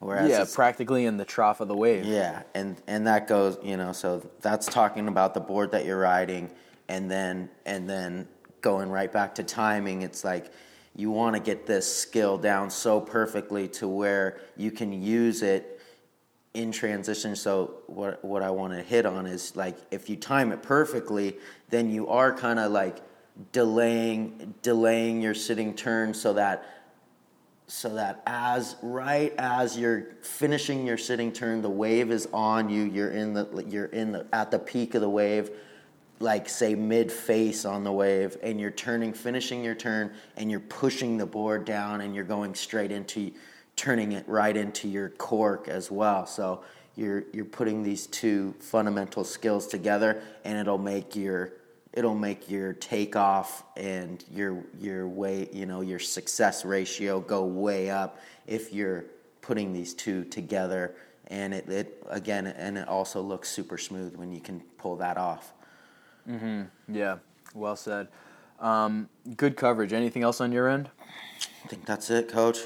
Whereas 0.03 0.29
yeah, 0.29 0.45
practically 0.53 1.05
in 1.05 1.17
the 1.17 1.25
trough 1.25 1.61
of 1.61 1.67
the 1.67 1.75
wave. 1.75 2.05
Yeah, 2.05 2.43
and 2.53 2.81
and 2.87 3.07
that 3.07 3.27
goes, 3.27 3.57
you 3.63 3.77
know, 3.77 3.93
so 3.93 4.29
that's 4.41 4.65
talking 4.67 5.07
about 5.07 5.33
the 5.33 5.39
board 5.39 5.71
that 5.71 5.85
you're 5.85 5.99
riding, 5.99 6.51
and 6.89 7.09
then 7.09 7.49
and 7.65 7.89
then 7.89 8.27
going 8.61 8.89
right 8.89 9.11
back 9.11 9.35
to 9.35 9.43
timing. 9.43 10.01
It's 10.01 10.23
like 10.23 10.51
you 10.95 11.09
want 11.09 11.35
to 11.35 11.41
get 11.41 11.65
this 11.65 11.91
skill 11.93 12.37
down 12.37 12.69
so 12.69 12.99
perfectly 12.99 13.67
to 13.67 13.87
where 13.87 14.39
you 14.57 14.71
can 14.71 14.91
use 14.91 15.41
it 15.41 15.79
in 16.53 16.71
transition. 16.71 17.35
So 17.35 17.75
what 17.87 18.23
what 18.25 18.43
I 18.43 18.49
want 18.51 18.73
to 18.73 18.81
hit 18.81 19.05
on 19.05 19.25
is 19.25 19.55
like 19.55 19.77
if 19.91 20.09
you 20.09 20.15
time 20.15 20.51
it 20.51 20.61
perfectly, 20.61 21.37
then 21.69 21.89
you 21.89 22.07
are 22.09 22.33
kind 22.33 22.59
of 22.59 22.71
like 22.71 22.97
delaying 23.51 24.53
delaying 24.61 25.21
your 25.21 25.33
sitting 25.33 25.73
turn 25.73 26.13
so 26.13 26.33
that 26.33 26.82
so 27.67 27.95
that 27.95 28.21
as 28.25 28.75
right 28.81 29.33
as 29.37 29.77
you're 29.77 30.07
finishing 30.21 30.85
your 30.85 30.97
sitting 30.97 31.31
turn, 31.31 31.61
the 31.61 31.69
wave 31.69 32.11
is 32.11 32.27
on 32.33 32.69
you. 32.69 32.83
You're 32.83 33.11
in 33.11 33.33
the 33.33 33.65
you're 33.67 33.85
in 33.85 34.11
the 34.11 34.25
at 34.33 34.51
the 34.51 34.59
peak 34.59 34.95
of 34.95 35.01
the 35.01 35.09
wave 35.09 35.49
like 36.23 36.47
say 36.47 36.73
mid 36.73 37.11
face 37.11 37.65
on 37.65 37.83
the 37.83 37.91
wave 37.91 38.37
and 38.41 38.59
you're 38.59 38.71
turning 38.71 39.13
finishing 39.13 39.63
your 39.63 39.75
turn 39.75 40.11
and 40.37 40.49
you're 40.49 40.59
pushing 40.61 41.17
the 41.17 41.25
board 41.25 41.65
down 41.65 42.01
and 42.01 42.15
you're 42.15 42.23
going 42.23 42.55
straight 42.55 42.91
into 42.91 43.31
turning 43.75 44.13
it 44.13 44.27
right 44.27 44.55
into 44.55 44.87
your 44.87 45.09
cork 45.09 45.67
as 45.67 45.91
well 45.91 46.25
so 46.25 46.63
you're 46.95 47.25
you're 47.33 47.45
putting 47.45 47.83
these 47.83 48.07
two 48.07 48.53
fundamental 48.59 49.23
skills 49.23 49.67
together 49.67 50.21
and 50.45 50.57
it'll 50.57 50.77
make 50.77 51.15
your 51.15 51.51
it'll 51.93 52.15
make 52.15 52.49
your 52.49 52.73
takeoff 52.73 53.63
and 53.77 54.23
your 54.31 54.63
your 54.79 55.07
way 55.07 55.47
you 55.53 55.65
know 55.65 55.81
your 55.81 55.99
success 55.99 56.65
ratio 56.65 57.19
go 57.19 57.45
way 57.45 57.89
up 57.89 58.19
if 58.47 58.73
you're 58.73 59.05
putting 59.41 59.73
these 59.73 59.93
two 59.93 60.23
together 60.25 60.95
and 61.27 61.53
it, 61.53 61.67
it 61.69 62.03
again 62.09 62.47
and 62.47 62.77
it 62.77 62.87
also 62.87 63.21
looks 63.21 63.49
super 63.49 63.77
smooth 63.77 64.15
when 64.15 64.31
you 64.31 64.41
can 64.41 64.59
pull 64.77 64.95
that 64.95 65.17
off 65.17 65.53
Mm-hmm. 66.29 66.95
Yeah. 66.95 67.17
Well 67.53 67.75
said. 67.75 68.07
Um, 68.59 69.09
good 69.35 69.57
coverage. 69.57 69.93
Anything 69.93 70.23
else 70.23 70.39
on 70.41 70.51
your 70.51 70.69
end? 70.69 70.89
I 71.63 71.67
think 71.67 71.85
that's 71.85 72.09
it, 72.09 72.29
Coach. 72.29 72.59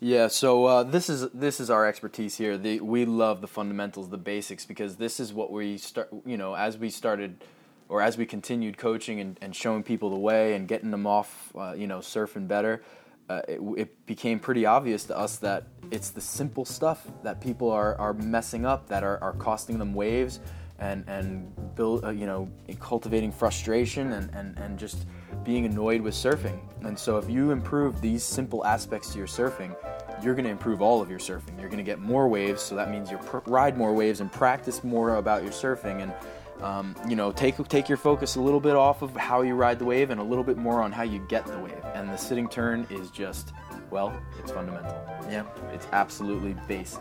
Yeah, 0.00 0.28
so 0.28 0.64
uh, 0.64 0.82
this 0.84 1.10
is 1.10 1.28
this 1.32 1.58
is 1.58 1.70
our 1.70 1.84
expertise 1.84 2.36
here. 2.36 2.56
The, 2.56 2.80
we 2.80 3.04
love 3.04 3.40
the 3.40 3.48
fundamentals, 3.48 4.08
the 4.08 4.16
basics, 4.16 4.64
because 4.64 4.96
this 4.96 5.18
is 5.18 5.32
what 5.32 5.50
we 5.50 5.76
start. 5.76 6.08
You 6.24 6.36
know, 6.36 6.54
as 6.54 6.78
we 6.78 6.88
started, 6.88 7.42
or 7.88 8.02
as 8.02 8.18
we 8.18 8.26
continued 8.26 8.76
coaching 8.76 9.20
and, 9.20 9.38
and 9.40 9.54
showing 9.54 9.82
people 9.82 10.10
the 10.10 10.18
way 10.18 10.54
and 10.54 10.68
getting 10.68 10.90
them 10.90 11.06
off, 11.06 11.52
uh, 11.56 11.72
you 11.76 11.86
know, 11.86 11.98
surfing 11.98 12.46
better. 12.46 12.82
Uh, 13.30 13.42
it, 13.46 13.60
it, 13.76 14.06
became 14.06 14.40
pretty 14.40 14.64
obvious 14.64 15.04
to 15.04 15.16
us 15.16 15.36
that 15.36 15.64
it's 15.90 16.08
the 16.08 16.20
simple 16.20 16.64
stuff 16.64 17.06
that 17.22 17.42
people 17.42 17.70
are, 17.70 17.94
are 17.96 18.14
messing 18.14 18.64
up 18.64 18.88
that 18.88 19.04
are, 19.04 19.22
are 19.22 19.34
costing 19.34 19.78
them 19.78 19.92
waves 19.92 20.40
and 20.78 21.04
and 21.08 21.52
build 21.74 22.04
uh, 22.04 22.10
you 22.10 22.26
know 22.26 22.48
cultivating 22.80 23.32
frustration 23.32 24.12
and, 24.12 24.30
and 24.34 24.56
and 24.58 24.78
just 24.78 25.06
being 25.44 25.66
annoyed 25.66 26.00
with 26.00 26.14
surfing 26.14 26.60
and 26.82 26.98
so 26.98 27.18
if 27.18 27.28
you 27.28 27.50
improve 27.50 28.00
these 28.00 28.22
simple 28.22 28.64
aspects 28.64 29.12
to 29.12 29.18
your 29.18 29.26
surfing 29.26 29.74
you're 30.22 30.34
going 30.34 30.44
to 30.44 30.50
improve 30.50 30.80
all 30.80 31.02
of 31.02 31.10
your 31.10 31.18
surfing 31.18 31.58
you're 31.58 31.68
going 31.68 31.78
to 31.78 31.84
get 31.84 31.98
more 31.98 32.28
waves 32.28 32.62
so 32.62 32.74
that 32.74 32.90
means 32.90 33.10
you 33.10 33.18
pr- 33.18 33.38
ride 33.46 33.76
more 33.76 33.92
waves 33.92 34.20
and 34.20 34.32
practice 34.32 34.84
more 34.84 35.16
about 35.16 35.42
your 35.42 35.52
surfing 35.52 36.02
and 36.02 36.12
um, 36.60 36.94
you 37.08 37.16
know 37.16 37.32
take 37.32 37.56
take 37.68 37.88
your 37.88 37.98
focus 37.98 38.36
a 38.36 38.40
little 38.40 38.60
bit 38.60 38.76
off 38.76 39.02
of 39.02 39.14
how 39.16 39.42
you 39.42 39.54
ride 39.54 39.78
the 39.78 39.84
wave 39.84 40.10
and 40.10 40.20
a 40.20 40.24
little 40.24 40.44
bit 40.44 40.56
more 40.56 40.82
on 40.82 40.92
how 40.92 41.02
you 41.02 41.24
get 41.28 41.46
the 41.46 41.58
wave 41.58 41.84
and 41.94 42.08
the 42.08 42.16
sitting 42.16 42.48
turn 42.48 42.86
is 42.90 43.10
just 43.10 43.52
well 43.90 44.20
it's 44.38 44.50
fundamental 44.50 44.96
yeah 45.30 45.44
it's 45.72 45.86
absolutely 45.92 46.54
basic 46.66 47.00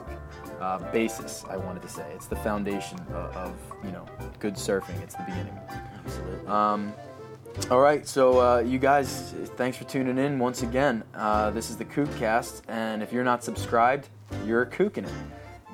uh, 0.59 0.79
basis. 0.91 1.45
I 1.49 1.57
wanted 1.57 1.81
to 1.83 1.89
say 1.89 2.09
it's 2.13 2.27
the 2.27 2.35
foundation 2.37 2.99
of, 3.11 3.35
of, 3.35 3.55
you 3.83 3.91
know 3.91 4.05
good 4.39 4.55
surfing. 4.55 5.01
It's 5.01 5.15
the 5.15 5.23
beginning. 5.23 5.57
Absolutely. 6.05 6.47
Um, 6.47 6.93
all 7.71 7.79
right, 7.79 8.07
so 8.07 8.39
uh, 8.39 8.59
you 8.59 8.77
guys, 8.77 9.33
thanks 9.55 9.77
for 9.77 9.83
tuning 9.85 10.19
in 10.19 10.37
once 10.37 10.61
again. 10.61 11.03
Uh, 11.15 11.49
this 11.49 11.71
is 11.71 11.77
the 11.77 11.85
Kookcast, 11.85 12.61
and 12.67 13.01
if 13.01 13.11
you're 13.11 13.23
not 13.23 13.43
subscribed, 13.43 14.09
you're 14.45 14.65
kooking 14.65 15.05
it. 15.05 15.13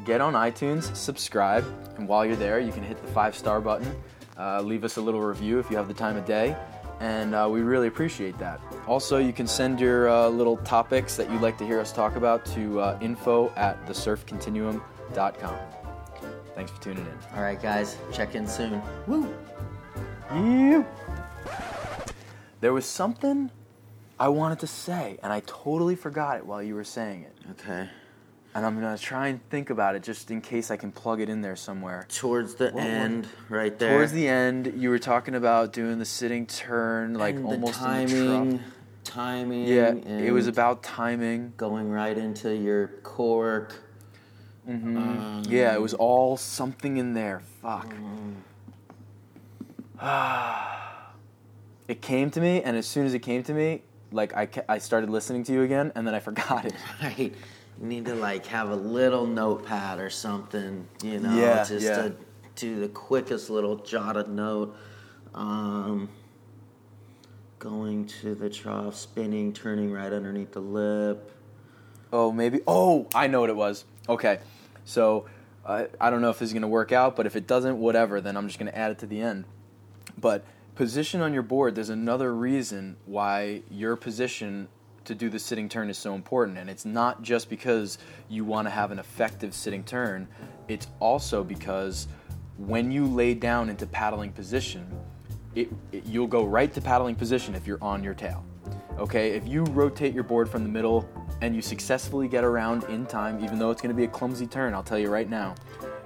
Get 0.05 0.19
on 0.19 0.33
iTunes, 0.33 0.93
subscribe, 0.95 1.65
and 1.97 2.07
while 2.07 2.25
you're 2.25 2.35
there, 2.35 2.59
you 2.59 2.73
can 2.73 2.83
hit 2.83 3.01
the 3.01 3.07
five 3.11 3.35
star 3.37 3.61
button. 3.61 3.95
Uh, 4.37 4.61
leave 4.61 4.83
us 4.83 4.97
a 4.97 5.01
little 5.01 5.21
review 5.21 5.59
if 5.59 5.69
you 5.71 5.77
have 5.77 5.87
the 5.87 5.93
time 5.93 6.17
of 6.17 6.25
day, 6.25 6.57
and 6.99 7.33
uh, 7.33 7.47
we 7.49 7.61
really 7.61 7.87
appreciate 7.87 8.37
that. 8.37 8.59
Also, 8.87 9.17
you 9.17 9.31
can 9.31 9.47
send 9.47 9.79
your 9.79 10.09
uh, 10.09 10.27
little 10.27 10.57
topics 10.57 11.15
that 11.15 11.31
you'd 11.31 11.41
like 11.41 11.57
to 11.57 11.65
hear 11.65 11.79
us 11.79 11.93
talk 11.93 12.15
about 12.17 12.45
to 12.47 12.81
uh, 12.81 12.99
info 13.01 13.49
at 13.55 13.85
thesurfcontinuum.com. 13.85 15.55
Thanks 16.55 16.71
for 16.71 16.81
tuning 16.81 17.05
in. 17.05 17.17
All 17.35 17.41
right, 17.41 17.61
guys, 17.61 17.97
check 18.11 18.35
in 18.35 18.45
soon. 18.45 18.81
Woo! 19.07 19.33
You. 20.33 20.85
There 22.59 22.73
was 22.73 22.85
something 22.85 23.51
I 24.19 24.27
wanted 24.27 24.59
to 24.59 24.67
say, 24.67 25.17
and 25.23 25.31
I 25.31 25.41
totally 25.45 25.95
forgot 25.95 26.37
it 26.37 26.45
while 26.45 26.61
you 26.61 26.75
were 26.75 26.83
saying 26.83 27.23
it. 27.23 27.35
Okay. 27.51 27.89
And 28.55 28.65
I'm 28.65 28.75
gonna 28.75 28.97
try 28.97 29.29
and 29.29 29.39
think 29.49 29.71
about 29.71 29.95
it 29.95 30.03
just 30.03 30.29
in 30.29 30.39
case 30.39 30.69
I 30.69 30.77
can 30.77 30.91
plug 30.91 31.21
it 31.21 31.29
in 31.29 31.41
there 31.41 31.55
somewhere. 31.55 32.05
Towards 32.09 32.55
the 32.55 32.69
what 32.69 32.83
end, 32.83 33.27
right 33.49 33.77
there. 33.79 33.97
Towards 33.97 34.11
the 34.11 34.27
end, 34.27 34.73
you 34.77 34.89
were 34.89 34.99
talking 34.99 35.33
about 35.33 35.73
doing 35.73 35.97
the 35.97 36.05
sitting 36.05 36.45
turn, 36.45 37.15
like 37.15 37.35
and 37.35 37.45
almost 37.45 37.79
the 37.79 37.85
timing, 37.85 38.11
in 38.11 38.49
the 38.49 38.59
timing. 39.03 39.65
Yeah, 39.65 39.93
it 39.93 40.31
was 40.31 40.47
about 40.47 40.83
timing. 40.83 41.53
Going 41.57 41.89
right 41.89 42.17
into 42.17 42.55
your 42.55 42.89
cork. 43.01 43.73
Mm-hmm. 44.69 44.97
Um, 44.97 45.43
yeah, 45.47 45.73
it 45.73 45.81
was 45.81 45.93
all 45.95 46.37
something 46.37 46.97
in 46.97 47.13
there. 47.13 47.41
Fuck. 47.61 47.93
Um, 47.93 48.43
it 51.87 52.01
came 52.01 52.29
to 52.31 52.39
me, 52.39 52.61
and 52.61 52.77
as 52.77 52.85
soon 52.85 53.05
as 53.05 53.13
it 53.13 53.19
came 53.19 53.43
to 53.43 53.53
me, 53.53 53.81
like 54.11 54.33
I, 54.35 54.47
I 54.69 54.77
started 54.77 55.09
listening 55.09 55.43
to 55.45 55.53
you 55.53 55.63
again, 55.63 55.91
and 55.95 56.07
then 56.07 56.13
I 56.13 56.19
forgot 56.19 56.65
it. 56.65 56.75
Right. 57.01 57.33
You 57.81 57.88
need 57.88 58.05
to 58.05 58.15
like 58.15 58.45
have 58.47 58.69
a 58.69 58.75
little 58.75 59.25
notepad 59.25 59.99
or 59.99 60.09
something, 60.09 60.88
you 61.01 61.19
know, 61.19 61.36
yeah, 61.36 61.63
just 61.63 61.86
yeah. 61.86 62.03
to 62.03 62.15
do 62.55 62.79
the 62.79 62.88
quickest 62.88 63.49
little 63.49 63.77
jotted 63.77 64.29
note. 64.29 64.75
Um, 65.33 66.09
going 67.59 68.05
to 68.05 68.36
the 68.36 68.49
trough, 68.49 68.95
spinning, 68.95 69.53
turning 69.53 69.91
right 69.91 70.12
underneath 70.12 70.51
the 70.51 70.59
lip. 70.59 71.31
Oh, 72.12 72.31
maybe. 72.31 72.59
Oh, 72.67 73.07
I 73.15 73.27
know 73.27 73.41
what 73.41 73.49
it 73.49 73.55
was. 73.55 73.86
Okay. 74.07 74.39
So 74.86 75.25
uh, 75.65 75.86
I 75.99 76.09
don't 76.09 76.21
know 76.21 76.29
if 76.29 76.39
this 76.39 76.49
is 76.49 76.53
going 76.53 76.62
to 76.62 76.67
work 76.67 76.91
out, 76.91 77.15
but 77.15 77.25
if 77.25 77.36
it 77.36 77.47
doesn't, 77.47 77.79
whatever, 77.79 78.21
then 78.21 78.38
I'm 78.38 78.47
just 78.47 78.59
going 78.59 78.71
to 78.71 78.77
add 78.77 78.91
it 78.91 78.99
to 78.99 79.07
the 79.07 79.21
end. 79.21 79.45
But 80.17 80.45
position 80.75 81.21
on 81.21 81.33
your 81.33 81.41
board, 81.41 81.75
there's 81.75 81.89
another 81.89 82.36
reason 82.36 82.97
why 83.05 83.63
your 83.71 83.95
position 83.95 84.67
to 85.05 85.15
do 85.15 85.29
the 85.29 85.39
sitting 85.39 85.69
turn 85.69 85.89
is 85.89 85.97
so 85.97 86.15
important. 86.15 86.57
And 86.57 86.69
it's 86.69 86.85
not 86.85 87.21
just 87.21 87.49
because 87.49 87.97
you 88.29 88.45
want 88.45 88.67
to 88.67 88.71
have 88.71 88.91
an 88.91 88.99
effective 88.99 89.53
sitting 89.53 89.83
turn, 89.83 90.27
it's 90.67 90.87
also 90.99 91.43
because 91.43 92.07
when 92.57 92.91
you 92.91 93.05
lay 93.05 93.33
down 93.33 93.69
into 93.69 93.85
paddling 93.85 94.31
position, 94.31 94.87
it, 95.55 95.69
it, 95.91 96.05
you'll 96.05 96.27
go 96.27 96.43
right 96.43 96.73
to 96.73 96.81
paddling 96.81 97.15
position 97.15 97.55
if 97.55 97.67
you're 97.67 97.83
on 97.83 98.03
your 98.03 98.13
tail. 98.13 98.43
Okay, 98.97 99.31
if 99.31 99.47
you 99.47 99.63
rotate 99.65 100.13
your 100.13 100.23
board 100.23 100.47
from 100.47 100.63
the 100.63 100.69
middle 100.69 101.07
and 101.41 101.55
you 101.55 101.61
successfully 101.61 102.27
get 102.27 102.43
around 102.43 102.83
in 102.85 103.05
time, 103.05 103.43
even 103.43 103.57
though 103.57 103.71
it's 103.71 103.81
going 103.81 103.93
to 103.93 103.97
be 103.97 104.05
a 104.05 104.07
clumsy 104.07 104.47
turn, 104.47 104.73
I'll 104.73 104.83
tell 104.83 104.99
you 104.99 105.09
right 105.09 105.29
now, 105.29 105.55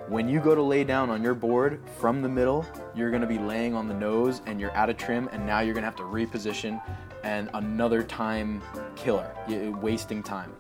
when 0.08 0.30
you 0.30 0.40
go 0.40 0.56
to 0.56 0.62
lay 0.62 0.86
down 0.86 1.10
on 1.10 1.22
your 1.22 1.34
board 1.34 1.82
from 2.00 2.22
the 2.22 2.30
middle, 2.30 2.66
you're 2.96 3.10
going 3.10 3.22
to 3.22 3.28
be 3.28 3.38
laying 3.38 3.74
on 3.74 3.90
the 3.90 3.94
nose 3.94 4.42
and 4.46 4.60
you're 4.60 4.72
out 4.72 4.90
of 4.90 4.96
trim, 4.96 5.30
and 5.34 5.46
now 5.46 5.60
you're 5.60 5.74
going 5.74 5.84
to 5.84 5.88
have 5.88 5.98
to 5.98 6.04
reposition 6.04 6.82
and 7.28 7.50
another 7.56 8.02
time 8.02 8.62
killer, 8.96 9.30
wasting 9.82 10.24
time. 10.24 10.54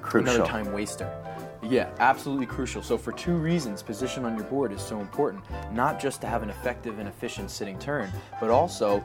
Crucial. 0.00 0.34
Another 0.34 0.50
time 0.50 0.72
waster. 0.72 1.25
Yeah, 1.62 1.90
absolutely 1.98 2.46
crucial. 2.46 2.82
So, 2.82 2.96
for 2.96 3.12
two 3.12 3.34
reasons, 3.34 3.82
position 3.82 4.24
on 4.24 4.36
your 4.36 4.44
board 4.44 4.72
is 4.72 4.80
so 4.80 5.00
important. 5.00 5.44
Not 5.72 6.00
just 6.00 6.20
to 6.20 6.26
have 6.26 6.42
an 6.42 6.50
effective 6.50 6.98
and 6.98 7.08
efficient 7.08 7.50
sitting 7.50 7.78
turn, 7.78 8.10
but 8.40 8.50
also 8.50 9.04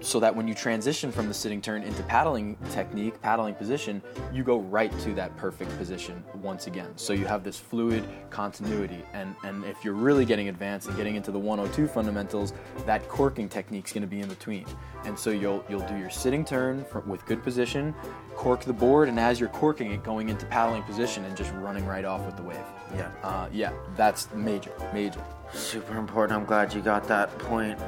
so 0.00 0.20
that 0.20 0.34
when 0.34 0.46
you 0.46 0.54
transition 0.54 1.10
from 1.10 1.26
the 1.26 1.34
sitting 1.34 1.60
turn 1.60 1.82
into 1.82 2.02
paddling 2.04 2.56
technique, 2.70 3.20
paddling 3.22 3.54
position, 3.54 4.02
you 4.32 4.44
go 4.44 4.58
right 4.58 4.96
to 5.00 5.14
that 5.14 5.34
perfect 5.36 5.76
position 5.78 6.22
once 6.42 6.66
again. 6.66 6.90
So, 6.96 7.12
you 7.12 7.26
have 7.26 7.42
this 7.42 7.58
fluid 7.58 8.04
continuity. 8.30 9.02
And, 9.12 9.34
and 9.44 9.64
if 9.64 9.84
you're 9.84 9.94
really 9.94 10.24
getting 10.24 10.48
advanced 10.48 10.88
and 10.88 10.96
getting 10.96 11.16
into 11.16 11.30
the 11.30 11.38
102 11.38 11.88
fundamentals, 11.88 12.52
that 12.84 13.08
corking 13.08 13.48
technique 13.48 13.86
is 13.86 13.92
going 13.92 14.02
to 14.02 14.06
be 14.06 14.20
in 14.20 14.28
between. 14.28 14.66
And 15.04 15.18
so, 15.18 15.30
you'll, 15.30 15.64
you'll 15.68 15.86
do 15.88 15.96
your 15.96 16.10
sitting 16.10 16.44
turn 16.44 16.84
for, 16.84 17.00
with 17.00 17.24
good 17.26 17.42
position, 17.42 17.94
cork 18.34 18.64
the 18.64 18.72
board, 18.72 19.08
and 19.08 19.18
as 19.18 19.40
you're 19.40 19.48
corking 19.48 19.92
it, 19.92 20.04
going 20.04 20.28
into 20.28 20.46
paddling 20.46 20.82
position 20.82 21.24
and 21.24 21.36
just 21.36 21.52
running 21.54 21.85
right 21.86 22.04
off 22.04 22.24
with 22.26 22.36
the 22.36 22.42
wave. 22.42 22.58
Yeah. 22.94 23.10
Uh, 23.22 23.48
yeah, 23.52 23.72
that's 23.96 24.32
major, 24.34 24.72
major. 24.92 25.22
Super 25.52 25.96
important. 25.96 26.38
I'm 26.38 26.46
glad 26.46 26.74
you 26.74 26.80
got 26.80 27.06
that 27.08 27.36
point 27.38 27.78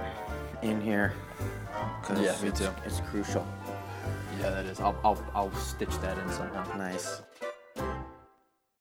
in 0.63 0.81
here. 0.81 1.13
Yeah, 2.11 2.35
me 2.41 2.49
it's, 2.49 2.61
too. 2.61 2.71
It's 2.85 3.01
crucial. 3.11 3.47
Yeah, 4.41 4.51
that 4.51 4.67
is. 4.67 4.81
I'll, 4.81 4.97
I'll, 5.05 5.23
I'll 5.35 5.55
stitch 5.55 5.97
that 6.01 6.17
in 6.19 6.29
somehow. 6.31 6.77
Nice. 6.77 7.23